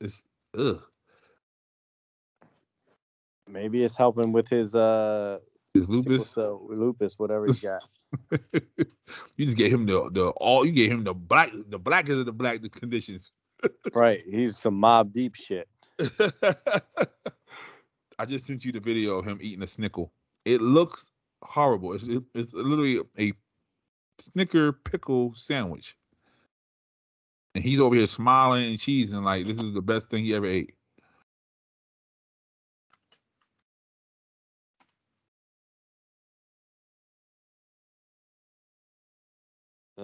[0.00, 0.22] it's
[0.58, 0.82] ugh.
[3.48, 5.38] Maybe it's helping with his uh
[5.72, 6.30] His lupus.
[6.30, 7.82] cell- lupus, whatever he got.
[9.36, 12.26] you just get him the the all you get him the black the blackest of
[12.26, 13.32] the black conditions.
[13.94, 14.22] right.
[14.28, 15.68] He's some Mobb Deep shit.
[18.18, 20.10] I just sent you the video of him eating a snickle.
[20.44, 21.10] It looks
[21.42, 21.92] horrible.
[21.92, 23.32] It's it- it's literally a
[24.20, 25.96] snicker pickle sandwich,
[27.54, 30.46] and he's over here smiling and cheesing like this is the best thing he ever
[30.46, 30.74] ate.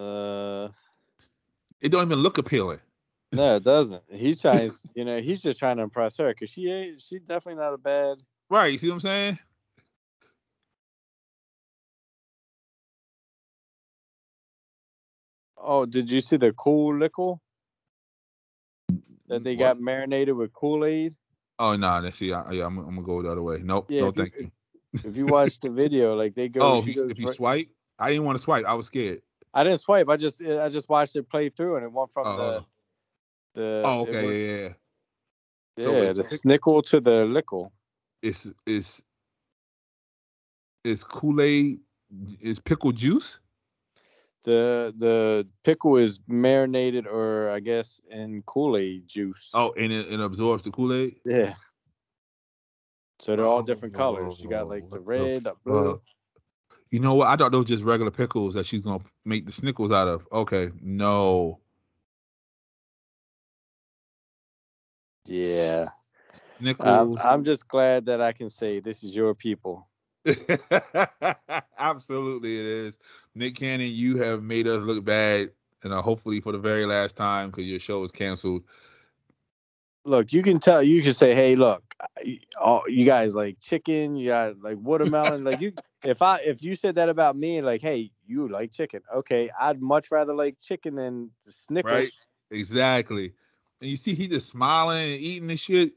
[0.01, 0.69] Uh
[1.81, 2.81] It don't even look appealing.
[3.33, 4.03] no, it doesn't.
[4.09, 7.61] He's trying you know, he's just trying to impress her because she ain't she definitely
[7.63, 8.73] not a bad Right?
[8.73, 9.39] You see what I'm saying?
[15.57, 17.41] Oh, did you see the cool lickle
[19.29, 19.61] that they What?
[19.61, 21.15] got marinated with Kool-Aid?
[21.59, 22.33] Oh no, let's see.
[22.33, 23.59] I, yeah, I'm, I'm gonna go the other way.
[23.63, 23.87] Nope.
[23.91, 24.51] Yeah, no, thank you.
[25.05, 27.69] If you watch the video, like they go Oh, if you, if you right- swipe,
[27.99, 28.65] I didn't want to swipe.
[28.65, 29.21] I was scared.
[29.53, 30.09] I didn't swipe.
[30.09, 32.65] I just I just watched it play through and it went from Oh, the
[33.61, 34.69] the oh, okay, went- yeah,
[35.77, 36.03] yeah.
[36.03, 37.73] yeah, So the snickle to the lickle.
[38.23, 39.03] It's it's
[40.85, 41.81] it's Kool Aid.
[42.41, 43.39] Is pickle juice?
[44.45, 49.51] The the pickle is marinated or I guess in Kool-Aid juice.
[49.53, 51.17] Oh, and it, it absorbs the Kool Aid.
[51.25, 51.55] Yeah.
[53.21, 54.41] So they're all different oh, colors.
[54.41, 56.01] You got Oh, like the red, the blue.
[56.91, 57.29] You know what?
[57.29, 60.27] I thought those just regular pickles that she's gonna make the snickles out of.
[60.33, 61.61] Okay, no
[65.27, 65.87] Yeah.
[66.61, 66.81] snickles.
[66.81, 69.89] I'm, I'm just glad that I can say this is your people.
[71.79, 72.99] Absolutely, it is.
[73.35, 75.51] Nick Cannon, you have made us look bad,
[75.83, 78.65] and uh, hopefully for the very last time because your show is canceled.
[80.05, 80.83] Look, you can tell.
[80.83, 81.83] You can say, "Hey, look,
[82.61, 84.17] all you guys like chicken.
[84.17, 85.45] You got like watermelon.
[85.45, 85.73] like you,
[86.05, 89.03] if I if you said that about me, like, hey, you like chicken.
[89.15, 91.93] Okay, I'd much rather like chicken than the Snickers.
[91.93, 92.13] Right.
[92.51, 93.33] Exactly.
[93.81, 95.93] And you see, he just smiling and eating this shit.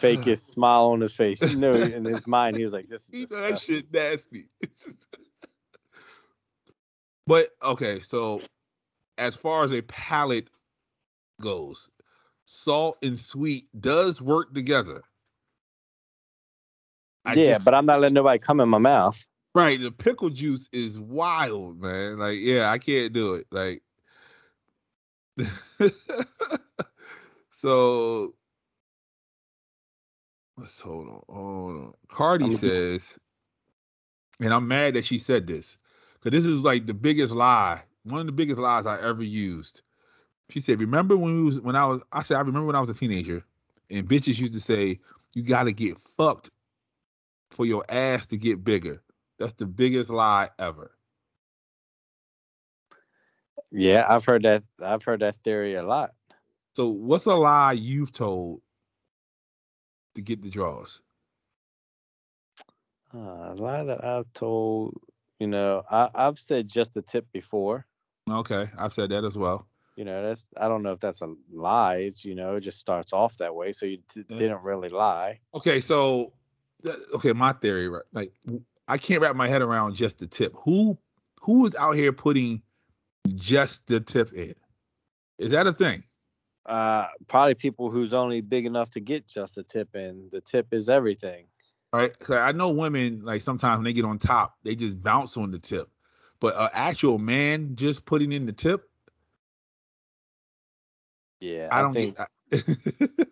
[0.00, 1.40] Fakest smile on his face.
[1.40, 4.46] You know, in his mind, he was like, "This is that shit nasty.
[7.26, 8.42] but okay, so
[9.18, 10.48] as far as a palate
[11.40, 11.88] goes,
[12.54, 15.02] salt and sweet does work together.
[17.24, 19.24] I yeah, just- but I'm not letting nobody come in my mouth.
[19.54, 22.18] right, the pickle juice is wild, man.
[22.18, 23.46] Like, yeah, I can't do it.
[23.50, 23.82] Like,
[27.50, 28.34] so
[30.56, 31.92] let's hold on, hold on.
[32.08, 33.18] Cardi I'm- says,
[34.40, 35.78] and I'm mad that she said this
[36.14, 39.80] because this is like the biggest lie, one of the biggest lies I ever used.
[40.50, 42.80] She said, "Remember when we was when I was?" I said, "I remember when I
[42.80, 43.44] was a teenager,
[43.90, 45.00] and bitches used to say
[45.34, 46.50] you got to get fucked
[47.50, 49.02] for your ass to get bigger."
[49.38, 50.92] That's the biggest lie ever.
[53.70, 54.62] Yeah, I've heard that.
[54.80, 56.12] I've heard that theory a lot.
[56.74, 58.60] So, what's a lie you've told
[60.14, 61.00] to get the draws?
[63.12, 65.00] Uh, a lie that I've told,
[65.38, 67.86] you know, I, I've said just a tip before.
[68.28, 69.66] Okay, I've said that as well.
[69.96, 71.96] You know, that's I don't know if that's a lie.
[71.96, 74.38] It's you know, it just starts off that way, so you t- Yeah.
[74.38, 75.40] didn't really lie.
[75.54, 76.32] Okay, so
[77.14, 78.02] okay, my theory, right?
[78.12, 78.32] Like,
[78.88, 80.52] i can't wrap my head around just the tip.
[80.64, 80.98] Who
[81.40, 82.62] who is out here putting
[83.36, 84.54] just the tip in?
[85.38, 86.04] Is that a thing?
[86.66, 90.28] Uh, probably people who's only big enough to get just a tip in.
[90.32, 91.46] The tip is everything.
[91.92, 92.18] Right?
[92.18, 95.50] 'Cause I know women like sometimes when they get on top, they just bounce on
[95.52, 95.88] the tip.
[96.40, 98.90] But an actual man just putting in the tip,
[101.40, 102.28] Yeah, I, don't think get.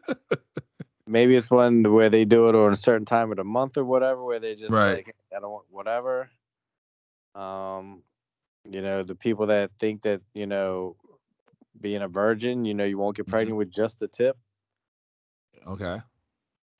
[1.06, 3.84] maybe it's one where they do it on a certain time of the month or
[3.84, 4.96] whatever, where they just Right.
[4.96, 6.30] like I don't want whatever.
[7.34, 8.02] Um,
[8.70, 10.96] you know, the people that think that you know,
[11.80, 13.30] being a virgin, you know, you won't get Mhm.
[13.30, 14.36] pregnant with just the tip.
[15.66, 16.00] okay.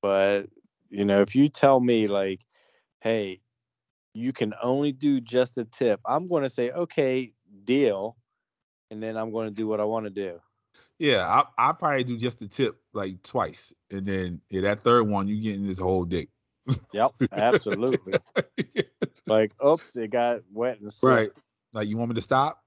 [0.01, 0.49] But
[0.91, 2.41] you know, if you tell me like,
[3.01, 3.41] hey,
[4.15, 7.33] you can only do just a tip, I'm going to say okay,
[7.65, 8.17] deal,
[8.91, 10.41] and then I'm going to do what I want to do.
[10.99, 15.09] Yeah, I I probably do just the tip like twice, and then yeah, that third
[15.09, 16.29] one you getting this whole dick.
[16.93, 18.15] Yep, absolutely.
[19.27, 21.17] like, oops, it got wet and slipped.
[21.17, 21.31] right.
[21.73, 22.63] Like you want me to stop?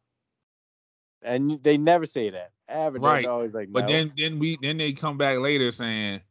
[1.26, 2.52] and they never say that.
[2.70, 3.26] Average Right.
[3.26, 3.88] always like, But no.
[3.88, 6.22] then then we then they come back later saying,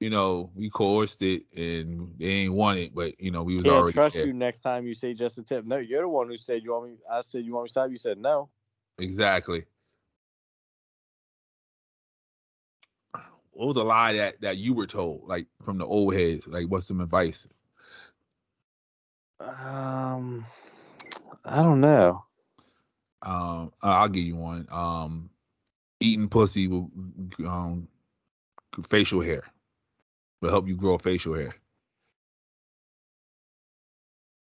[0.00, 3.64] you know, we coerced it and they ain't want it, but you know, we was
[3.64, 4.26] can't already trust there.
[4.26, 5.64] you next time you say just a tip.
[5.64, 6.96] No, you're the one who said you want me.
[7.10, 7.90] I said you want me to stop.
[7.90, 8.48] You said no.
[8.98, 9.64] Exactly.
[13.54, 16.46] What was a lie that that you were told, like from the old heads?
[16.46, 17.48] Like, what's some advice?
[19.40, 20.46] Um,
[21.44, 22.24] I don't know.
[23.22, 24.66] Um, I'll give you one.
[24.70, 25.30] Um,
[26.00, 26.90] eating pussy will
[27.46, 27.88] um
[28.88, 29.42] facial hair
[30.42, 31.54] will help you grow facial hair.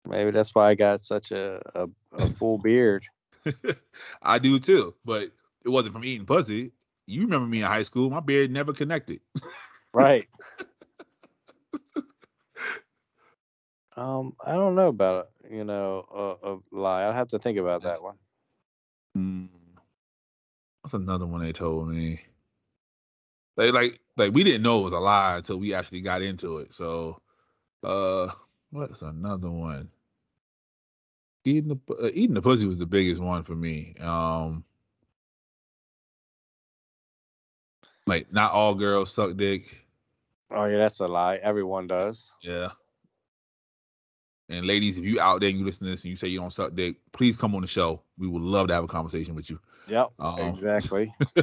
[0.07, 3.05] Maybe that's why I got such a a, a full beard.
[4.23, 5.31] I do too, but
[5.65, 6.73] it wasn't from eating pussy.
[7.09, 8.11] You remember me in high school?
[8.11, 9.21] My beard never connected.
[9.95, 10.27] Right.
[13.97, 15.55] um, I don't know about it.
[15.55, 17.05] You know, a, a lie.
[17.05, 18.17] I'll have to think about that one.
[19.17, 19.49] Mm.
[20.85, 22.21] That's another one they told me.
[23.57, 26.59] They like like we didn't know it was a lie until we actually got into
[26.59, 26.75] it.
[26.75, 27.23] So,
[27.83, 28.29] uh,
[28.69, 29.89] what's another one?
[31.47, 33.95] Eating the uh, eating the pussy was the biggest one for me.
[33.99, 34.63] Um,
[38.09, 39.63] like not all girls suck dick.
[40.51, 41.37] Oh yeah, that's a lie.
[41.37, 42.33] Everyone does.
[42.43, 42.71] Yeah.
[44.49, 46.41] And ladies, if you out there and you listen to this and you say you
[46.41, 48.03] don't suck dick, please come on the show.
[48.17, 49.61] We would love to have a conversation with you.
[49.89, 50.13] Yep.
[50.19, 51.13] Um, exactly.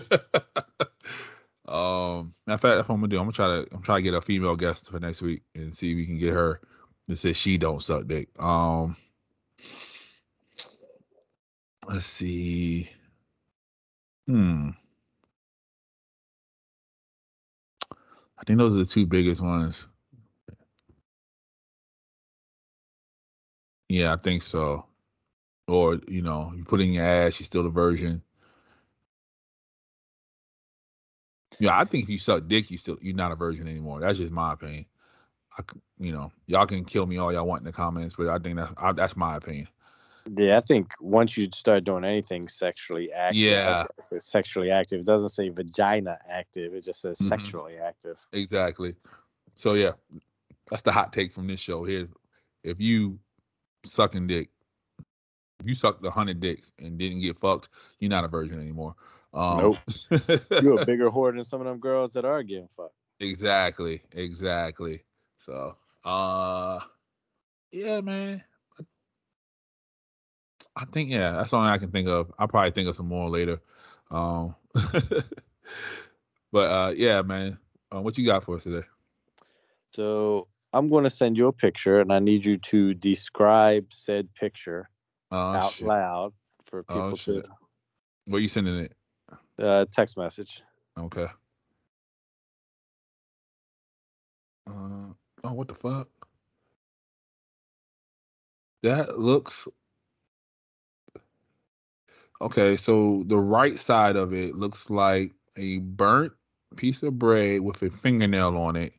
[1.68, 3.20] um, matter of fact, that's what I'm gonna do.
[3.20, 5.74] I'm gonna try to I'm trying to get a female guest for next week and
[5.74, 6.62] see if we can get her
[7.10, 8.30] to say she don't suck dick.
[8.40, 8.98] Um,
[11.88, 12.90] let's see.
[14.28, 14.72] Hmm.
[18.46, 19.88] Think those are the two biggest ones.
[23.90, 24.86] Yeah, I think so.
[25.68, 28.22] Or you know, you put in your ass, you still a virgin.
[31.60, 34.02] Yeah, I think if you suck dick, you still you're not a virgin anymore.
[34.02, 34.86] That's just my opinion.
[35.58, 35.64] I,
[36.00, 38.58] you know, y'all can kill me all y'all want in the comments, but I think
[38.58, 39.68] that's I, that's my opinion.
[40.32, 43.66] Yeah, I think once you start doing anything sexually active, Yeah.
[43.66, 45.02] that's why it says sexually active.
[45.02, 46.74] It doesn't say vagina active.
[46.74, 47.28] It just says Mhm.
[47.28, 48.18] sexually active.
[48.34, 48.96] Exactly.
[49.54, 49.92] So yeah,
[50.70, 52.10] that's the hot take from this show here.
[52.64, 53.20] If you
[53.86, 54.50] sucking dick,
[55.60, 57.70] if you sucked a hundred dicks and didn't get fucked,
[58.00, 58.96] you're not a virgin anymore.
[59.34, 59.78] Um, Nope.
[60.64, 62.96] You're a bigger whore than some of them girls that are getting fucked.
[63.20, 65.04] Exactly, exactly.
[65.40, 66.80] So, uh,
[67.72, 68.42] yeah, man.
[70.76, 72.32] I think yeah, that's all I can think of.
[72.38, 73.62] I'll probably think of some more later.
[74.12, 74.56] Um,
[76.52, 77.58] but uh, yeah, man.
[77.94, 78.86] Uh, what you got for us today?
[79.96, 84.28] So I'm going to send you a picture, and I need you to describe said
[84.34, 84.90] picture
[85.32, 85.88] Oh out shit!
[85.88, 86.34] loud
[86.66, 87.18] for Oh, to.
[87.18, 87.46] shit.
[88.26, 88.94] Where you sending it?
[89.62, 90.62] uh, text message.
[90.98, 91.28] Okay.
[94.68, 95.14] Uh,
[95.44, 96.08] oh, what the fuck?
[98.84, 99.68] That looks
[102.42, 102.78] okay.
[102.78, 106.34] So the right side of it looks like a burnt
[106.76, 108.94] piece of bread with a fingernail on it.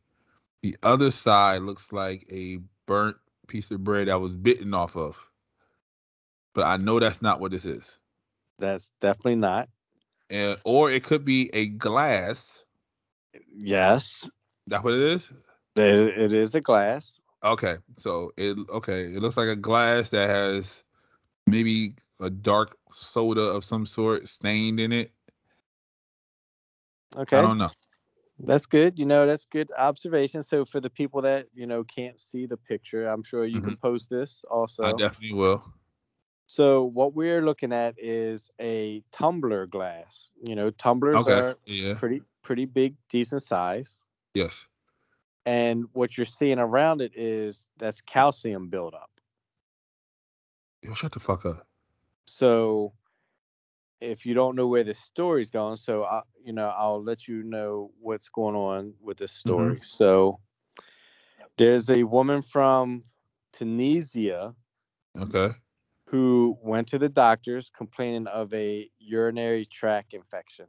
[0.63, 3.17] The other side looks like a burnt
[3.47, 5.17] piece of bread that was bitten off of.
[6.55, 7.99] But I know that's not what this is.
[8.59, 9.69] That's definitely not.
[10.31, 12.65] And, or it could be a glass.
[13.57, 14.29] Yes,
[14.67, 15.31] That what it is?
[15.77, 17.21] it, it is a glass.
[17.45, 19.15] Okay, so it okay.
[19.15, 20.83] It looks like a glass that has
[21.47, 25.13] maybe a dark soda of some sort stained in it.
[27.17, 27.39] Okay.
[27.39, 27.71] I don't know.
[28.39, 28.99] That's good.
[28.99, 30.43] You know, that's good observation.
[30.43, 33.77] So for the people that, you know, can't see the picture, I'm sure you can
[33.77, 34.83] post this also.
[34.83, 34.95] Mm-hmm.
[34.95, 35.65] I definitely will.
[36.47, 40.31] so what we're looking at is a tumbler glass.
[40.43, 41.33] You know, tumblers Okay.
[41.33, 41.95] are Yeah.
[41.95, 43.99] pretty pretty big, decent size.
[44.35, 44.67] Yes.
[45.47, 49.11] And what you're seeing around it is that's calcium buildup.
[50.83, 51.67] Yo, shut the fuck up.
[52.27, 52.93] So
[54.01, 57.43] if you don't know where this story's going, so I, you know, I'll let you
[57.43, 59.81] know what's going on with this story.
[59.83, 60.39] So
[61.57, 63.05] there's a woman from
[63.53, 64.55] Tunisia
[65.19, 65.55] Okay.
[66.07, 70.67] who went to the doctors complaining of a urinary tract infection.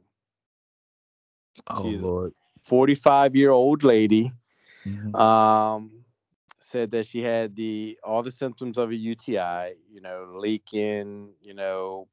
[1.68, 2.02] Oh Jesus.
[2.02, 2.32] Lord.
[2.64, 4.32] 45 year old lady
[4.86, 5.14] Mhm.
[5.18, 5.97] um,
[6.68, 11.54] said that she had the all the symptoms of a UTI, you know, leaking, you
[11.54, 12.08] know,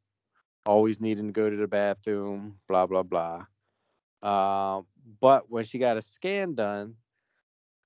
[0.65, 3.45] always needing to go to the bathroom, blah blah blah.
[4.23, 4.87] Um,
[5.21, 6.97] but when she got a scan done,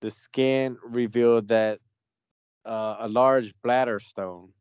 [0.01, 1.80] the scan revealed that
[2.65, 4.53] uh, a large bladder stone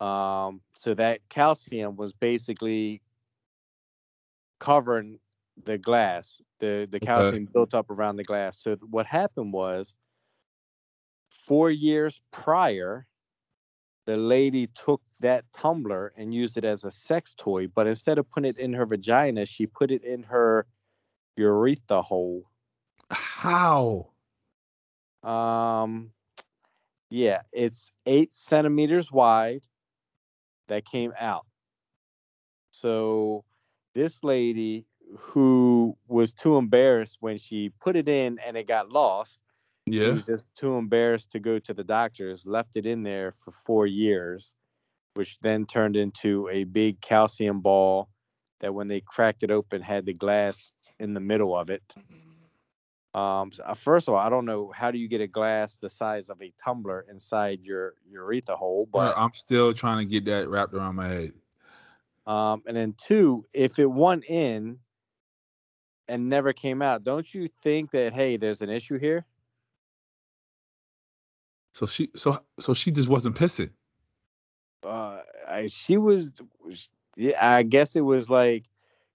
[0.00, 3.02] Um, so that calcium was basically
[4.60, 5.20] covering
[5.62, 6.40] the glass.
[6.58, 7.32] The the Okay.
[7.32, 8.58] calcium built up around the glass.
[8.62, 9.94] So what happened was
[11.46, 13.06] four years prior,
[14.06, 18.28] the lady took that tumbler and used it as a sex toy, but instead of
[18.30, 20.66] putting it in her vagina, she put it in her
[21.36, 22.48] urethra hole.
[23.10, 24.08] How?
[25.22, 26.10] Um,
[27.10, 29.62] yeah, it's eight centimeters wide
[30.68, 31.46] that came out.
[32.70, 33.44] So
[33.94, 34.86] this lady
[35.18, 39.38] who was too embarrassed when she put it in and it got lost,
[39.86, 40.14] Yeah.
[40.14, 43.86] was just too embarrassed to go to the doctors, left it in there for four
[43.86, 44.54] years,
[45.14, 48.08] which then turned into a big calcium ball
[48.60, 51.82] that when they cracked it open had the glass in the middle of it.
[53.14, 55.76] Um, so, uh, first of all, I don't know how do you get a glass
[55.76, 60.10] the size of a tumbler inside your urethra hole, But but I'm still trying to
[60.10, 61.34] get that wrapped around my head.
[62.26, 64.78] um, and then two, if it went in
[66.08, 69.26] and never came out, don't you think that hey, there's an issue here?
[71.72, 73.70] So she so so she just wasn't pissing.
[74.84, 76.32] Uh, I, she was,
[77.16, 78.64] yeah, I guess it was like,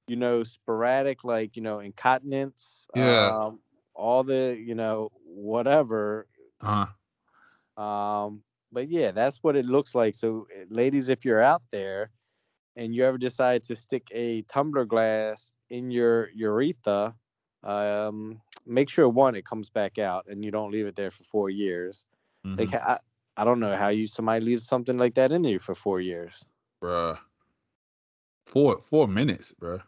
[0.08, 2.88] you know, sporadic, like you know, incontinence.
[2.96, 3.32] Yeah.
[3.36, 3.60] Um,
[3.94, 6.28] all the you know whatever
[6.62, 6.88] Huh.
[7.82, 8.42] Um,
[8.72, 10.16] but yeah, that's what it looks like.
[10.16, 12.12] So, eh, ladies, if you're out there
[12.76, 17.16] and you ever decide to stick a tumbler glass in your urethra,
[17.64, 21.24] um, make sure one it comes back out and you don't leave it there for
[21.24, 22.06] four years.
[22.56, 22.74] Like Mhm.
[22.74, 23.00] I,
[23.36, 26.48] I don't know how you somebody leaves something like that in there for four years.
[26.82, 27.20] bruh.
[28.46, 29.84] Four four minutes, bruh.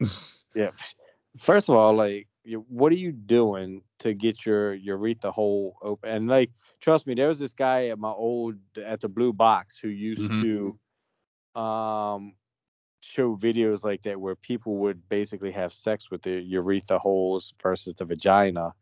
[0.54, 0.70] Yeah.
[1.38, 6.10] First of all, like, you, what are you doing to get your urethra hole open?
[6.10, 6.50] And like,
[6.80, 10.22] trust me, there was this guy at my old at the Blue Box who used
[10.22, 10.40] Mhm.
[10.40, 10.78] to
[11.60, 12.34] um
[13.00, 17.94] show videos like that where people would basically have sex with the urethra holes versus
[17.96, 18.72] the vagina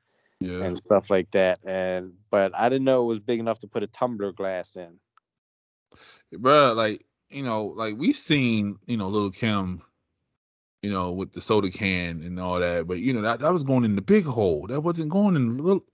[0.44, 0.64] yeah.
[0.64, 1.60] and stuff like that.
[1.64, 4.98] And but I didn't know it was big enough to put a tumbler glass in.
[6.34, 9.82] Bruh, like, you know, like we seen, you know, Lil' Kim,
[10.80, 13.64] you know, with the soda can and all that, but you know, that, that was
[13.64, 14.66] going in the big hole.
[14.66, 15.84] That wasn't going in the little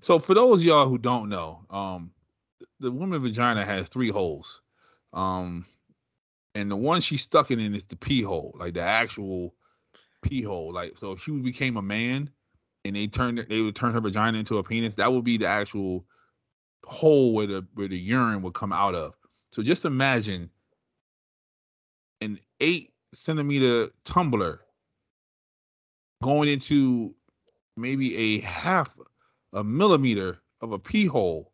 [0.00, 2.12] so for those of y'all who don't know, um
[2.80, 4.62] the woman vagina has three holes.
[5.12, 5.66] Um
[6.54, 9.54] and the one she's stuck in is the pee hole, like the actual
[10.22, 10.72] pee hole.
[10.72, 12.30] Like so if she became a man
[12.88, 15.46] and they turned they would turn her vagina into a penis, that would be the
[15.46, 16.04] actual
[16.84, 19.14] hole where the where the urine would come out of.
[19.52, 20.50] So just imagine
[22.20, 24.60] an eight centimeter tumbler
[26.22, 27.14] going into
[27.76, 28.94] maybe a half
[29.52, 31.52] a millimeter of a pee hole.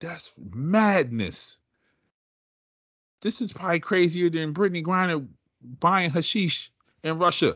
[0.00, 1.56] That's madness.
[3.22, 5.26] This is probably crazier than Brittney Griner
[5.62, 6.70] buying hashish
[7.02, 7.54] in Russia.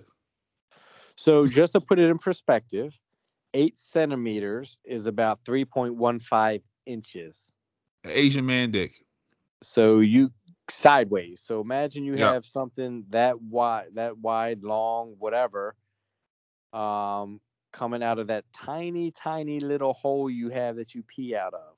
[1.18, 2.96] So just to put it in perspective,
[3.52, 7.52] eight centimeters is about 3.15 inches.
[8.04, 8.92] Asian man dick.
[9.60, 10.30] So you
[10.70, 11.42] sideways.
[11.44, 12.28] So imagine you Yeah.
[12.28, 15.74] have something that wide, that wide, long, whatever,
[16.72, 17.40] um,
[17.72, 21.74] coming out of that tiny, tiny little hole you have that you pee out of.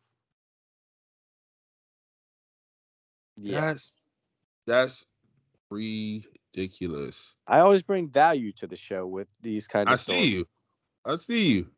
[3.38, 3.98] Yeah, That's
[4.66, 5.06] that's
[6.54, 7.36] ridiculous.
[7.46, 9.94] I always bring value to the show with these kind of.
[9.94, 10.46] I see you.
[11.04, 11.70] I see you.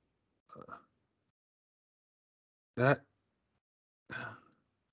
[2.77, 3.03] That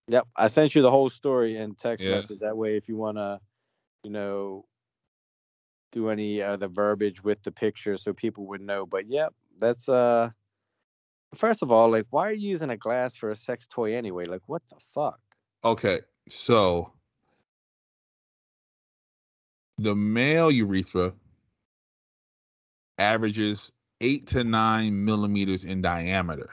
[0.07, 2.15] Yep, I sent you the whole story in text Yeah.
[2.15, 2.39] message.
[2.39, 3.39] That way, if you want to,
[4.03, 4.65] you know,
[5.91, 8.85] do any uh, the verbiage with the picture, so people would know.
[8.85, 10.31] But yep, that's uh.
[11.35, 14.25] First of all, like, why are you using a glass for a sex toy anyway?
[14.25, 15.19] Like, what the fuck?
[15.63, 15.99] okay.
[16.27, 16.93] So
[19.83, 21.13] the male urethra
[22.97, 23.71] averages
[24.01, 26.49] eight to nine millimeters in diameter.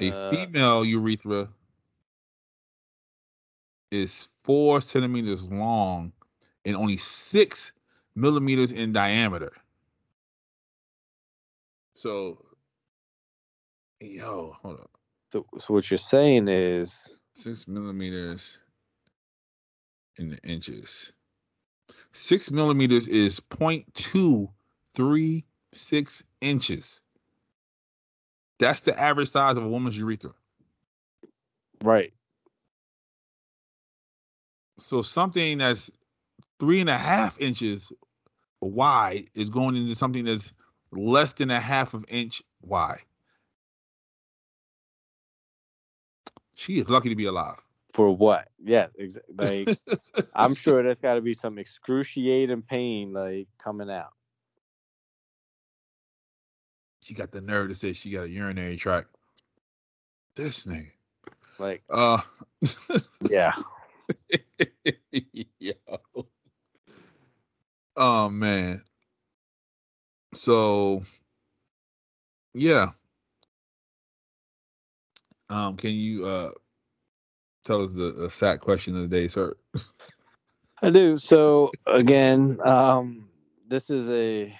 [0.00, 1.48] A Uh, female urethra
[3.90, 6.12] is four centimeters long
[6.64, 7.72] and only six
[8.14, 9.52] millimeters in diameter.
[11.94, 12.44] So,
[14.00, 14.90] yo, hold up.
[15.32, 18.58] So, so what you're saying is, Six millimeters
[20.16, 21.12] in the inches.
[22.10, 27.00] Six millimeters is 0.236 inches.
[28.58, 30.32] That's the average size of a woman's urethra.
[31.84, 32.12] right?
[34.80, 35.92] So something that's
[36.58, 37.92] three and a half inches
[38.60, 40.52] wide is going into something that's
[40.90, 43.02] less than a half of inch wide.
[46.58, 47.54] She is lucky to be alive.
[47.94, 48.48] For what?
[48.60, 49.78] Yeah, ex- like
[50.34, 54.12] I'm sure there's got to be some excruciating pain like coming out.
[57.00, 59.06] she got the nerve to say she got a urinary tract.
[60.34, 60.90] This nigga.
[61.60, 62.20] Like, Uh
[63.30, 63.52] yeah,
[65.60, 65.72] Yo.
[67.96, 68.82] Oh man.
[70.34, 71.04] So
[72.52, 72.90] yeah.
[75.50, 76.50] Um, can you uh
[77.64, 79.56] tell us the, the sack question of the day, sir?
[80.82, 81.18] I do.
[81.18, 83.28] So again, um,
[83.66, 84.54] this is a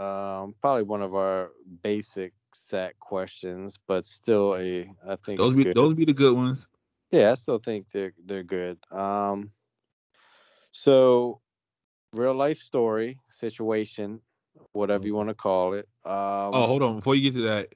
[0.00, 1.50] um, probably one of our
[1.82, 5.76] basic set questions, but still a I think Those be good.
[5.76, 6.68] those be the good ones.
[7.10, 8.78] Yeah, I still think they're they're good.
[8.90, 9.50] Um,
[10.72, 11.40] so
[12.12, 14.20] real life story situation,
[14.72, 15.88] whatever you want to call it.
[16.04, 16.96] Um, Oh, hold on.
[16.96, 17.68] Before you get to that,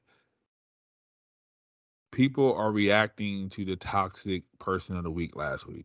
[2.15, 5.85] people are reacting to the toxic person of the week last week.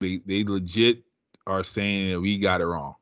[0.00, 1.04] They they legit
[1.46, 2.96] are saying that we got it wrong.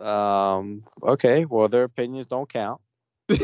[0.00, 2.80] Um, okay, well their opinions don't count.
[3.28, 3.42] they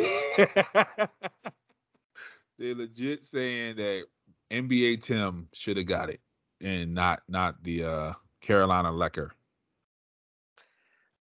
[2.59, 4.05] legit saying that
[4.51, 6.21] NBA Tim should have got it
[6.61, 9.31] and not not the uh Carolina Lecker.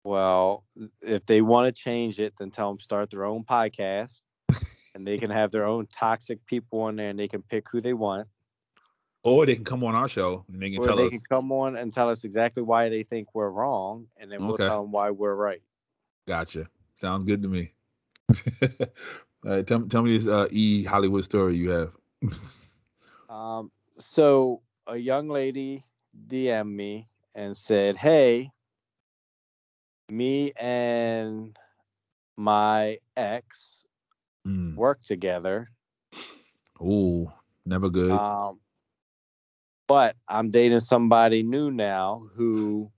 [0.06, 0.62] Well,
[1.02, 4.22] if they want to change it, then tell them start their own podcast,
[4.94, 7.80] and they can have their own toxic people on there, and they can pick who
[7.80, 8.28] they want,
[9.24, 11.18] Or they can come on our show and they can or tell they us They
[11.18, 14.54] can come on and tell us exactly why they think we're wrong, and then we'll
[14.54, 14.66] Okay.
[14.66, 15.62] tell them why we're right.
[16.28, 16.68] Gotcha.
[16.94, 17.72] Sounds good to me.
[19.44, 21.92] All right, tell, tell me this uh, E Hollywood story you have.
[23.28, 25.84] Um, so a young lady
[26.28, 28.52] DM'd me and said, "Hey,
[30.08, 31.56] me and
[32.36, 33.84] my ex
[34.46, 34.74] mm.
[34.74, 35.70] work together,
[36.80, 37.32] Ooh,
[37.64, 38.10] never good.
[38.10, 38.60] um,
[39.86, 42.90] but I'm dating somebody new now who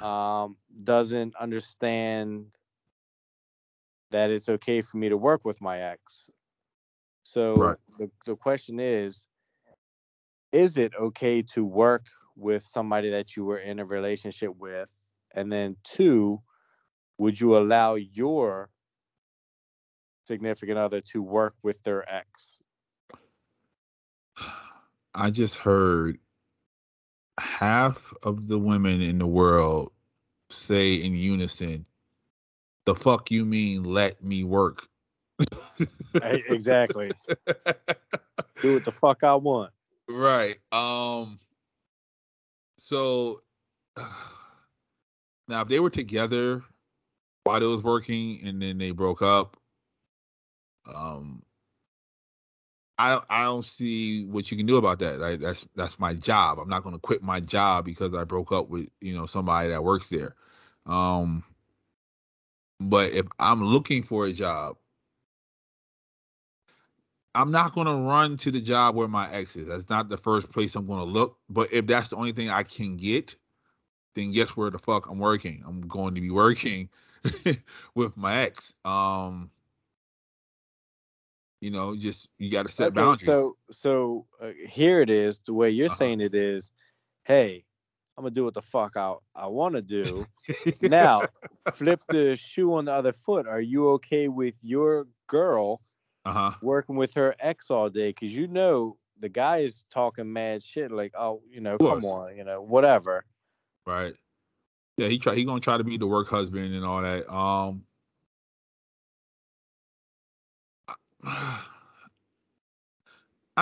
[0.00, 2.46] um, doesn't understand
[4.10, 6.30] that it's okay for me to work with my ex.
[7.24, 7.76] So Right.
[7.98, 9.26] the the question is,
[10.52, 12.04] is it okay to work
[12.36, 14.88] with somebody that you were in a relationship with?
[15.36, 16.40] And then two,
[17.18, 18.70] would you allow your
[20.26, 22.62] significant other to work with their ex?
[25.14, 26.18] I just heard
[27.38, 29.92] half of the women in the world
[30.50, 31.86] say in unison,
[32.84, 33.84] "The fuck you mean?
[33.84, 34.88] Let me work."
[36.22, 37.10] Exactly.
[38.62, 39.72] Do what the fuck I want.
[40.08, 40.56] right.
[40.72, 41.38] Um.
[42.78, 43.42] So
[45.48, 46.62] now, if they were together
[47.44, 49.56] while they was working and then they broke up,
[50.92, 51.42] um,
[52.98, 55.38] I I don't see what you can do about that.
[55.40, 56.58] That's that's my job.
[56.58, 59.68] I'm not going to quit my job because I broke up with you know somebody
[59.68, 60.34] that works there.
[60.86, 61.44] Um,
[62.80, 64.76] but if I'm looking for a job,
[67.34, 69.68] I'm not going to run to the job where my ex is.
[69.68, 71.38] That's not the first place I'm going to look.
[71.50, 73.36] But if that's the only thing I can get,
[74.16, 75.64] then guess where the fuck I'm working?
[75.66, 76.90] I'm going to be working
[77.94, 78.74] with my ex.
[78.84, 79.52] Um,
[81.60, 83.52] you know, just you got to set Okay, boundaries.
[83.52, 85.40] So, so uh, here it is.
[85.40, 85.90] The way you're Uh-huh.
[85.90, 86.72] saying it is,
[87.24, 87.64] hey,
[88.16, 90.28] I'm gonna do what the fuck I I want to do.
[90.80, 93.46] now, flip the shoe on the other foot.
[93.46, 95.82] Are you okay with your girl
[96.24, 96.52] uh huh.
[96.60, 98.10] working with her ex all day?
[98.10, 102.36] Because you know the guy is talking mad shit, like, oh, you know, come on,
[102.36, 103.24] you know, whatever.
[103.86, 104.14] Right.
[104.96, 105.34] Yeah, he try.
[105.34, 107.32] He gonna try to be the work husband and all that.
[107.32, 107.84] Um.
[111.24, 111.64] I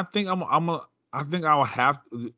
[0.12, 0.43] think I'm.
[0.45, 0.87] I'm a.
[1.12, 2.01] I think I'll have.
[2.11, 2.33] To, you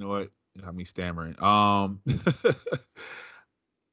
[0.00, 0.30] know what?
[0.60, 1.40] Got me stammering.
[1.42, 2.00] Um.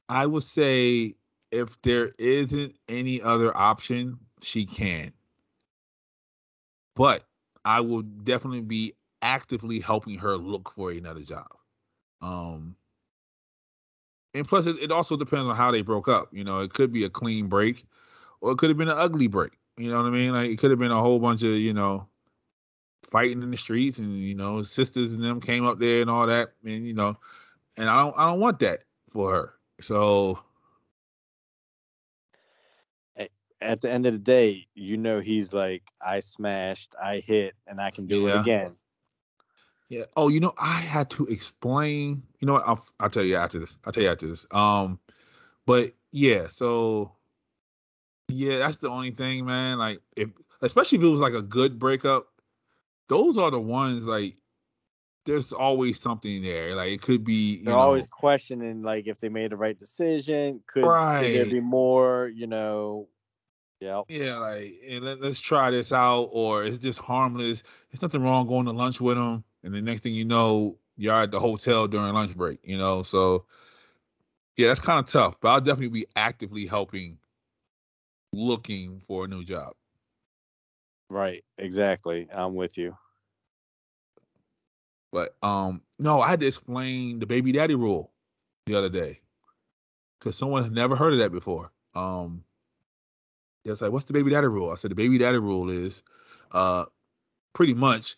[0.09, 1.15] I would say
[1.51, 5.13] if there isn't any other option, she can.
[6.95, 7.23] But
[7.63, 11.47] I will definitely be actively helping her look for another job.
[12.25, 12.75] Um,
[14.33, 16.29] and plus, it, it also depends on how they broke up.
[16.31, 17.85] You know, it could be a clean break,
[18.41, 19.57] or it could have been an ugly break.
[19.77, 20.33] You know what I mean?
[20.33, 22.07] Like it could have been a whole bunch of you know
[23.03, 26.25] fighting in the streets, and you know sisters and them came up there and all
[26.25, 27.15] that, and you know,
[27.77, 29.53] and I don't I don't want that for her.
[29.81, 30.39] So
[33.61, 37.79] At the end of the day, you know, he's like, I smashed, I hit, and
[37.79, 38.35] I can do Yeah.
[38.35, 38.75] it again.
[39.89, 40.05] Yeah.
[40.17, 42.23] Oh, you know, I had to explain.
[42.39, 42.63] You know what?
[42.67, 43.77] I'll I'll tell you after this.
[43.85, 44.45] I'll tell you after this.
[44.51, 44.99] Um,
[45.65, 46.47] but yeah.
[46.49, 47.11] So
[48.27, 49.77] yeah, that's the only thing, man.
[49.77, 50.29] Like if
[50.61, 52.27] especially if it was like a good breakup,
[53.09, 54.37] those are the ones like
[55.25, 56.75] there's always something there.
[56.75, 57.57] Like it could be.
[57.57, 60.61] You They're know, always questioning like if they made the right decision.
[60.67, 62.27] Could, could there be more?
[62.27, 63.07] You know.
[63.79, 64.01] yeah.
[64.07, 67.63] Yeah, like let, let's try this out, or it's just harmless.
[67.91, 71.13] There's nothing wrong going to lunch with them, and the next thing you know, you're
[71.13, 72.59] at the hotel during lunch break.
[72.63, 73.45] You know, so
[74.55, 75.35] yeah, that's kind of tough.
[75.41, 77.17] But I'll definitely be actively helping,
[78.31, 79.73] looking for a new job.
[81.09, 81.43] Right.
[81.57, 82.27] Exactly.
[82.31, 82.95] I'm with you.
[85.11, 88.11] But um, no, I had to explain the baby daddy rule
[88.67, 89.19] the other day
[90.19, 91.71] because someone has never heard of that before.
[91.95, 92.43] Um,
[93.63, 94.69] it's like, what's the baby daddy rule?
[94.69, 96.03] I said the baby daddy rule is,
[96.51, 96.85] uh,
[97.53, 98.17] pretty much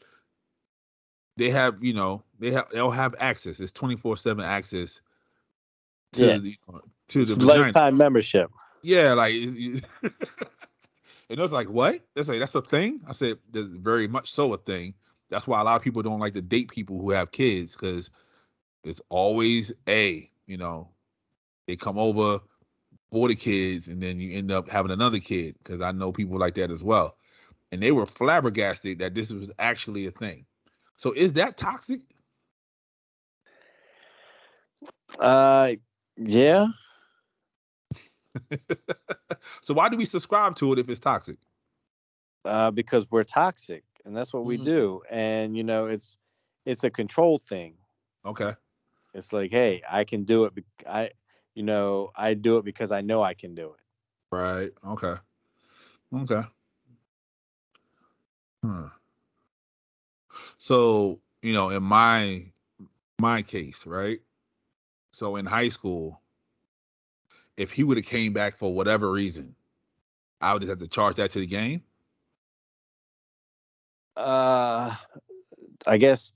[1.38, 3.60] they have, you know, they have they'll have access.
[3.60, 5.02] It's twenty four seven access
[6.14, 6.38] to Yeah.
[6.38, 6.80] the uh,
[7.10, 8.52] to the lifetime membership.
[8.84, 9.84] Yeah, like, and
[11.30, 12.02] it was like, what?
[12.16, 13.02] That's like that's a thing.
[13.08, 14.94] I said, there's very much so a thing.
[15.30, 18.10] That's why a lot of people don't like to date people who have kids because
[18.84, 20.90] it's always a, you know,
[21.68, 22.40] they come over
[23.12, 26.38] for the kids and then you end up having another kid because I know people
[26.38, 27.18] like that as well.
[27.72, 30.46] And they were flabbergasted that this was actually a thing.
[30.98, 32.02] So is that toxic?
[35.20, 35.74] Uh,
[36.18, 36.68] yeah.
[39.62, 41.38] so why do we subscribe to it if it's toxic?
[42.46, 44.64] Uh, because we're toxic, and that's what we Mhm.
[44.64, 45.02] do.
[45.10, 46.18] And you know, it's
[46.66, 47.76] it's a control thing.
[48.26, 48.54] Okay.
[49.14, 50.56] It's like, hey, I can do it.
[50.56, 51.12] bec- I,
[51.56, 53.82] you know, I do it because I know I can do it.
[54.32, 54.72] Right.
[54.86, 55.16] Okay.
[56.14, 56.42] Okay.
[58.64, 58.90] Huh.
[60.58, 62.52] So, you know, in my
[63.20, 64.20] my case, right?
[65.12, 66.22] So in high school,
[67.58, 69.56] if he would have came back for whatever reason,
[70.42, 71.84] I would just have to charge that to the game.
[74.16, 74.96] Uh,
[75.86, 76.34] I guess.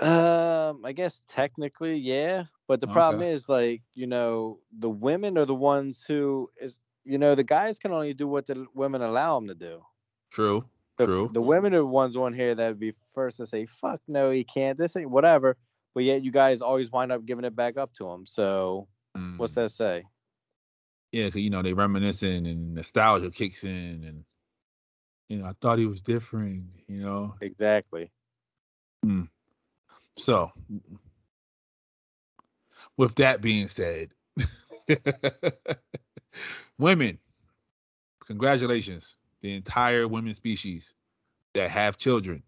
[0.00, 2.44] Um, I guess technically, yeah.
[2.68, 3.32] But the problem Okay.
[3.32, 7.78] is, like, you know, the women are the ones who is, you know, the guys
[7.78, 9.82] can only do what the women allow them to do.
[10.30, 10.68] True.
[11.04, 11.30] True.
[11.32, 14.30] the women are the ones on here that would be first to say, "Fuck no,
[14.30, 15.56] he can't." This ain't whatever.
[15.94, 18.26] But yet, you guys always wind up giving it back up to him.
[18.26, 18.88] So,
[19.36, 19.56] what's Mm.
[19.56, 20.04] that say?
[21.12, 24.24] Yeah, 'cause, you know, they reminiscing and nostalgia kicks in and
[25.28, 27.34] you know, I thought he was different, you know.
[27.40, 28.12] Exactly.
[30.18, 30.52] So,
[32.96, 34.10] with that being said,
[36.78, 37.18] women,
[38.24, 40.94] congratulations, the entire women species
[41.54, 42.42] that have children.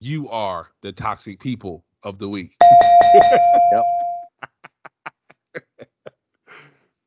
[0.00, 2.56] You are the toxic people of the week.
[3.72, 3.84] Yep.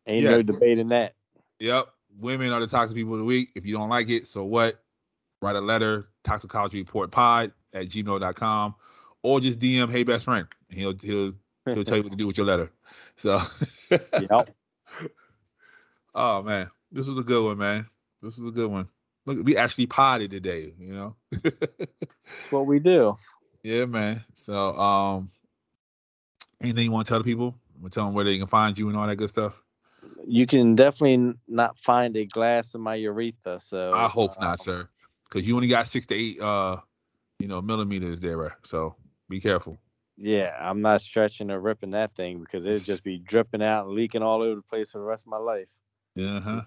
[0.07, 0.47] Ain't Yes.
[0.47, 1.13] no debating that.
[1.59, 1.87] Yep,
[2.19, 3.49] women are the toxic people of the week.
[3.55, 4.83] If you don't like it, so what?
[5.41, 8.75] Write a letter, toxicology report pod at gmail.com,
[9.23, 10.47] or just DM hey best friend.
[10.69, 11.33] He'll he'll
[11.65, 12.71] he'll tell you what to do with your letter.
[13.17, 13.39] So
[13.91, 14.55] yep.
[16.13, 17.87] Oh man, this was a good one, man.
[18.21, 18.87] This is a good one.
[19.25, 21.15] Look, we actually potted today, you know.
[21.31, 23.17] That's what we do.
[23.63, 24.23] yeah, man.
[24.33, 25.31] So, um,
[26.61, 27.55] anything you want to tell the people?
[27.79, 29.61] We'll tell them where they can find you and all that good stuff.
[30.27, 33.59] You can definitely not find a glass in my urethra.
[33.59, 34.87] So I hope uh, not, sir,
[35.27, 36.77] because you only got six to eight, uh,
[37.39, 38.57] you know, millimeters there.
[38.63, 38.95] So
[39.29, 39.79] be careful.
[40.17, 43.95] Yeah, I'm not stretching or ripping that thing because it'd just be dripping out and
[43.95, 45.67] leaking all over the place for the rest of my life.
[46.15, 46.61] Yeah, huh.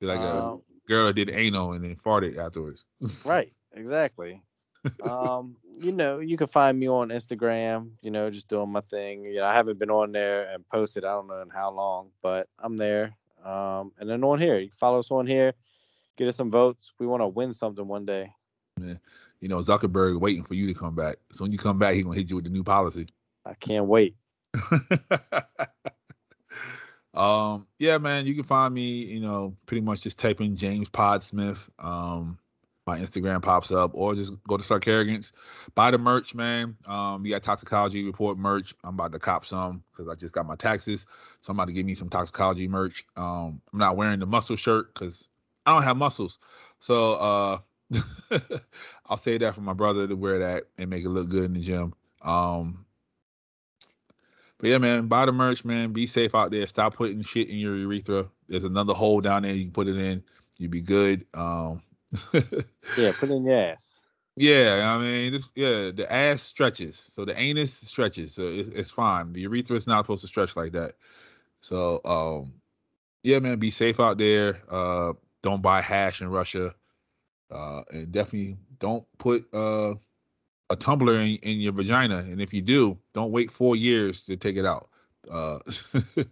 [0.00, 2.84] Be like a Um, girl did anal and then farted afterwards.
[3.26, 4.42] right, exactly.
[5.02, 9.24] um, you know, you can find me on Instagram, you know, just doing my thing.
[9.24, 12.10] You know, I haven't been on there and posted, I don't know in how long,
[12.22, 13.16] but I'm there.
[13.44, 15.54] Um, and then on here, you follow us on here,
[16.16, 16.92] get us some votes.
[16.98, 18.32] We want to win something one day.
[18.78, 19.00] Man,
[19.40, 21.16] you know, Zuckerberg waiting for you to come back.
[21.32, 23.06] So when you come back, he gonna hit you with the new policy.
[23.44, 24.16] I can't wait.
[27.14, 30.88] um, yeah, man, you can find me, you know, pretty much just type in James
[30.88, 31.68] Podsmith.
[31.78, 32.38] Um,
[32.86, 34.84] my Instagram pops up, or just go to Stark
[35.74, 36.76] buy the merch, man.
[36.86, 38.74] Um, we got toxicology report merch.
[38.82, 41.06] I'm about to cop some because I just got my taxes,
[41.40, 43.04] so I'm about to give me some toxicology merch.
[43.16, 45.28] Um, I'm not wearing the muscle shirt because
[45.66, 46.38] I don't have muscles,
[46.80, 47.58] so uh,
[49.06, 51.52] I'll say that for my brother to wear that and make it look good in
[51.52, 51.94] the gym.
[52.22, 52.86] Um,
[54.60, 55.92] but yeah, man, buy the merch, man.
[55.92, 56.66] Be safe out there.
[56.66, 58.28] Stop putting shit in your urethra.
[58.48, 59.52] There's another hole down there.
[59.52, 60.22] You can put it in.
[60.58, 61.26] You'd be good.
[61.34, 61.82] Um,
[62.96, 63.88] Yeah, put it in your ass.
[64.36, 68.90] Yeah, I mean, this, yeah, the ass stretches, so the anus stretches, so it's, it's
[68.90, 69.32] fine.
[69.32, 70.94] The urethra is not supposed to stretch like that.
[71.60, 72.54] So, um,
[73.22, 74.60] yeah, man, be safe out there.
[74.70, 76.74] Uh, don't buy hash in Russia,
[77.50, 79.94] uh, and definitely don't put uh
[80.70, 82.18] a tumbler in, in your vagina.
[82.18, 84.88] And if you do, don't wait four years to take it out,
[85.30, 86.24] uh, because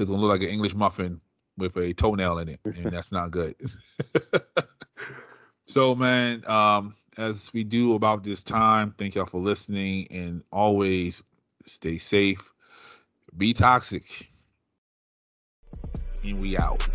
[0.00, 1.20] it'll look like an English muffin
[1.58, 3.54] with a toenail in it, and that's not good.
[5.66, 11.22] so, man, um, as we do about this time, thank y'all for listening, and always
[11.66, 12.52] stay safe,
[13.36, 14.30] be toxic,
[16.24, 16.86] and we out.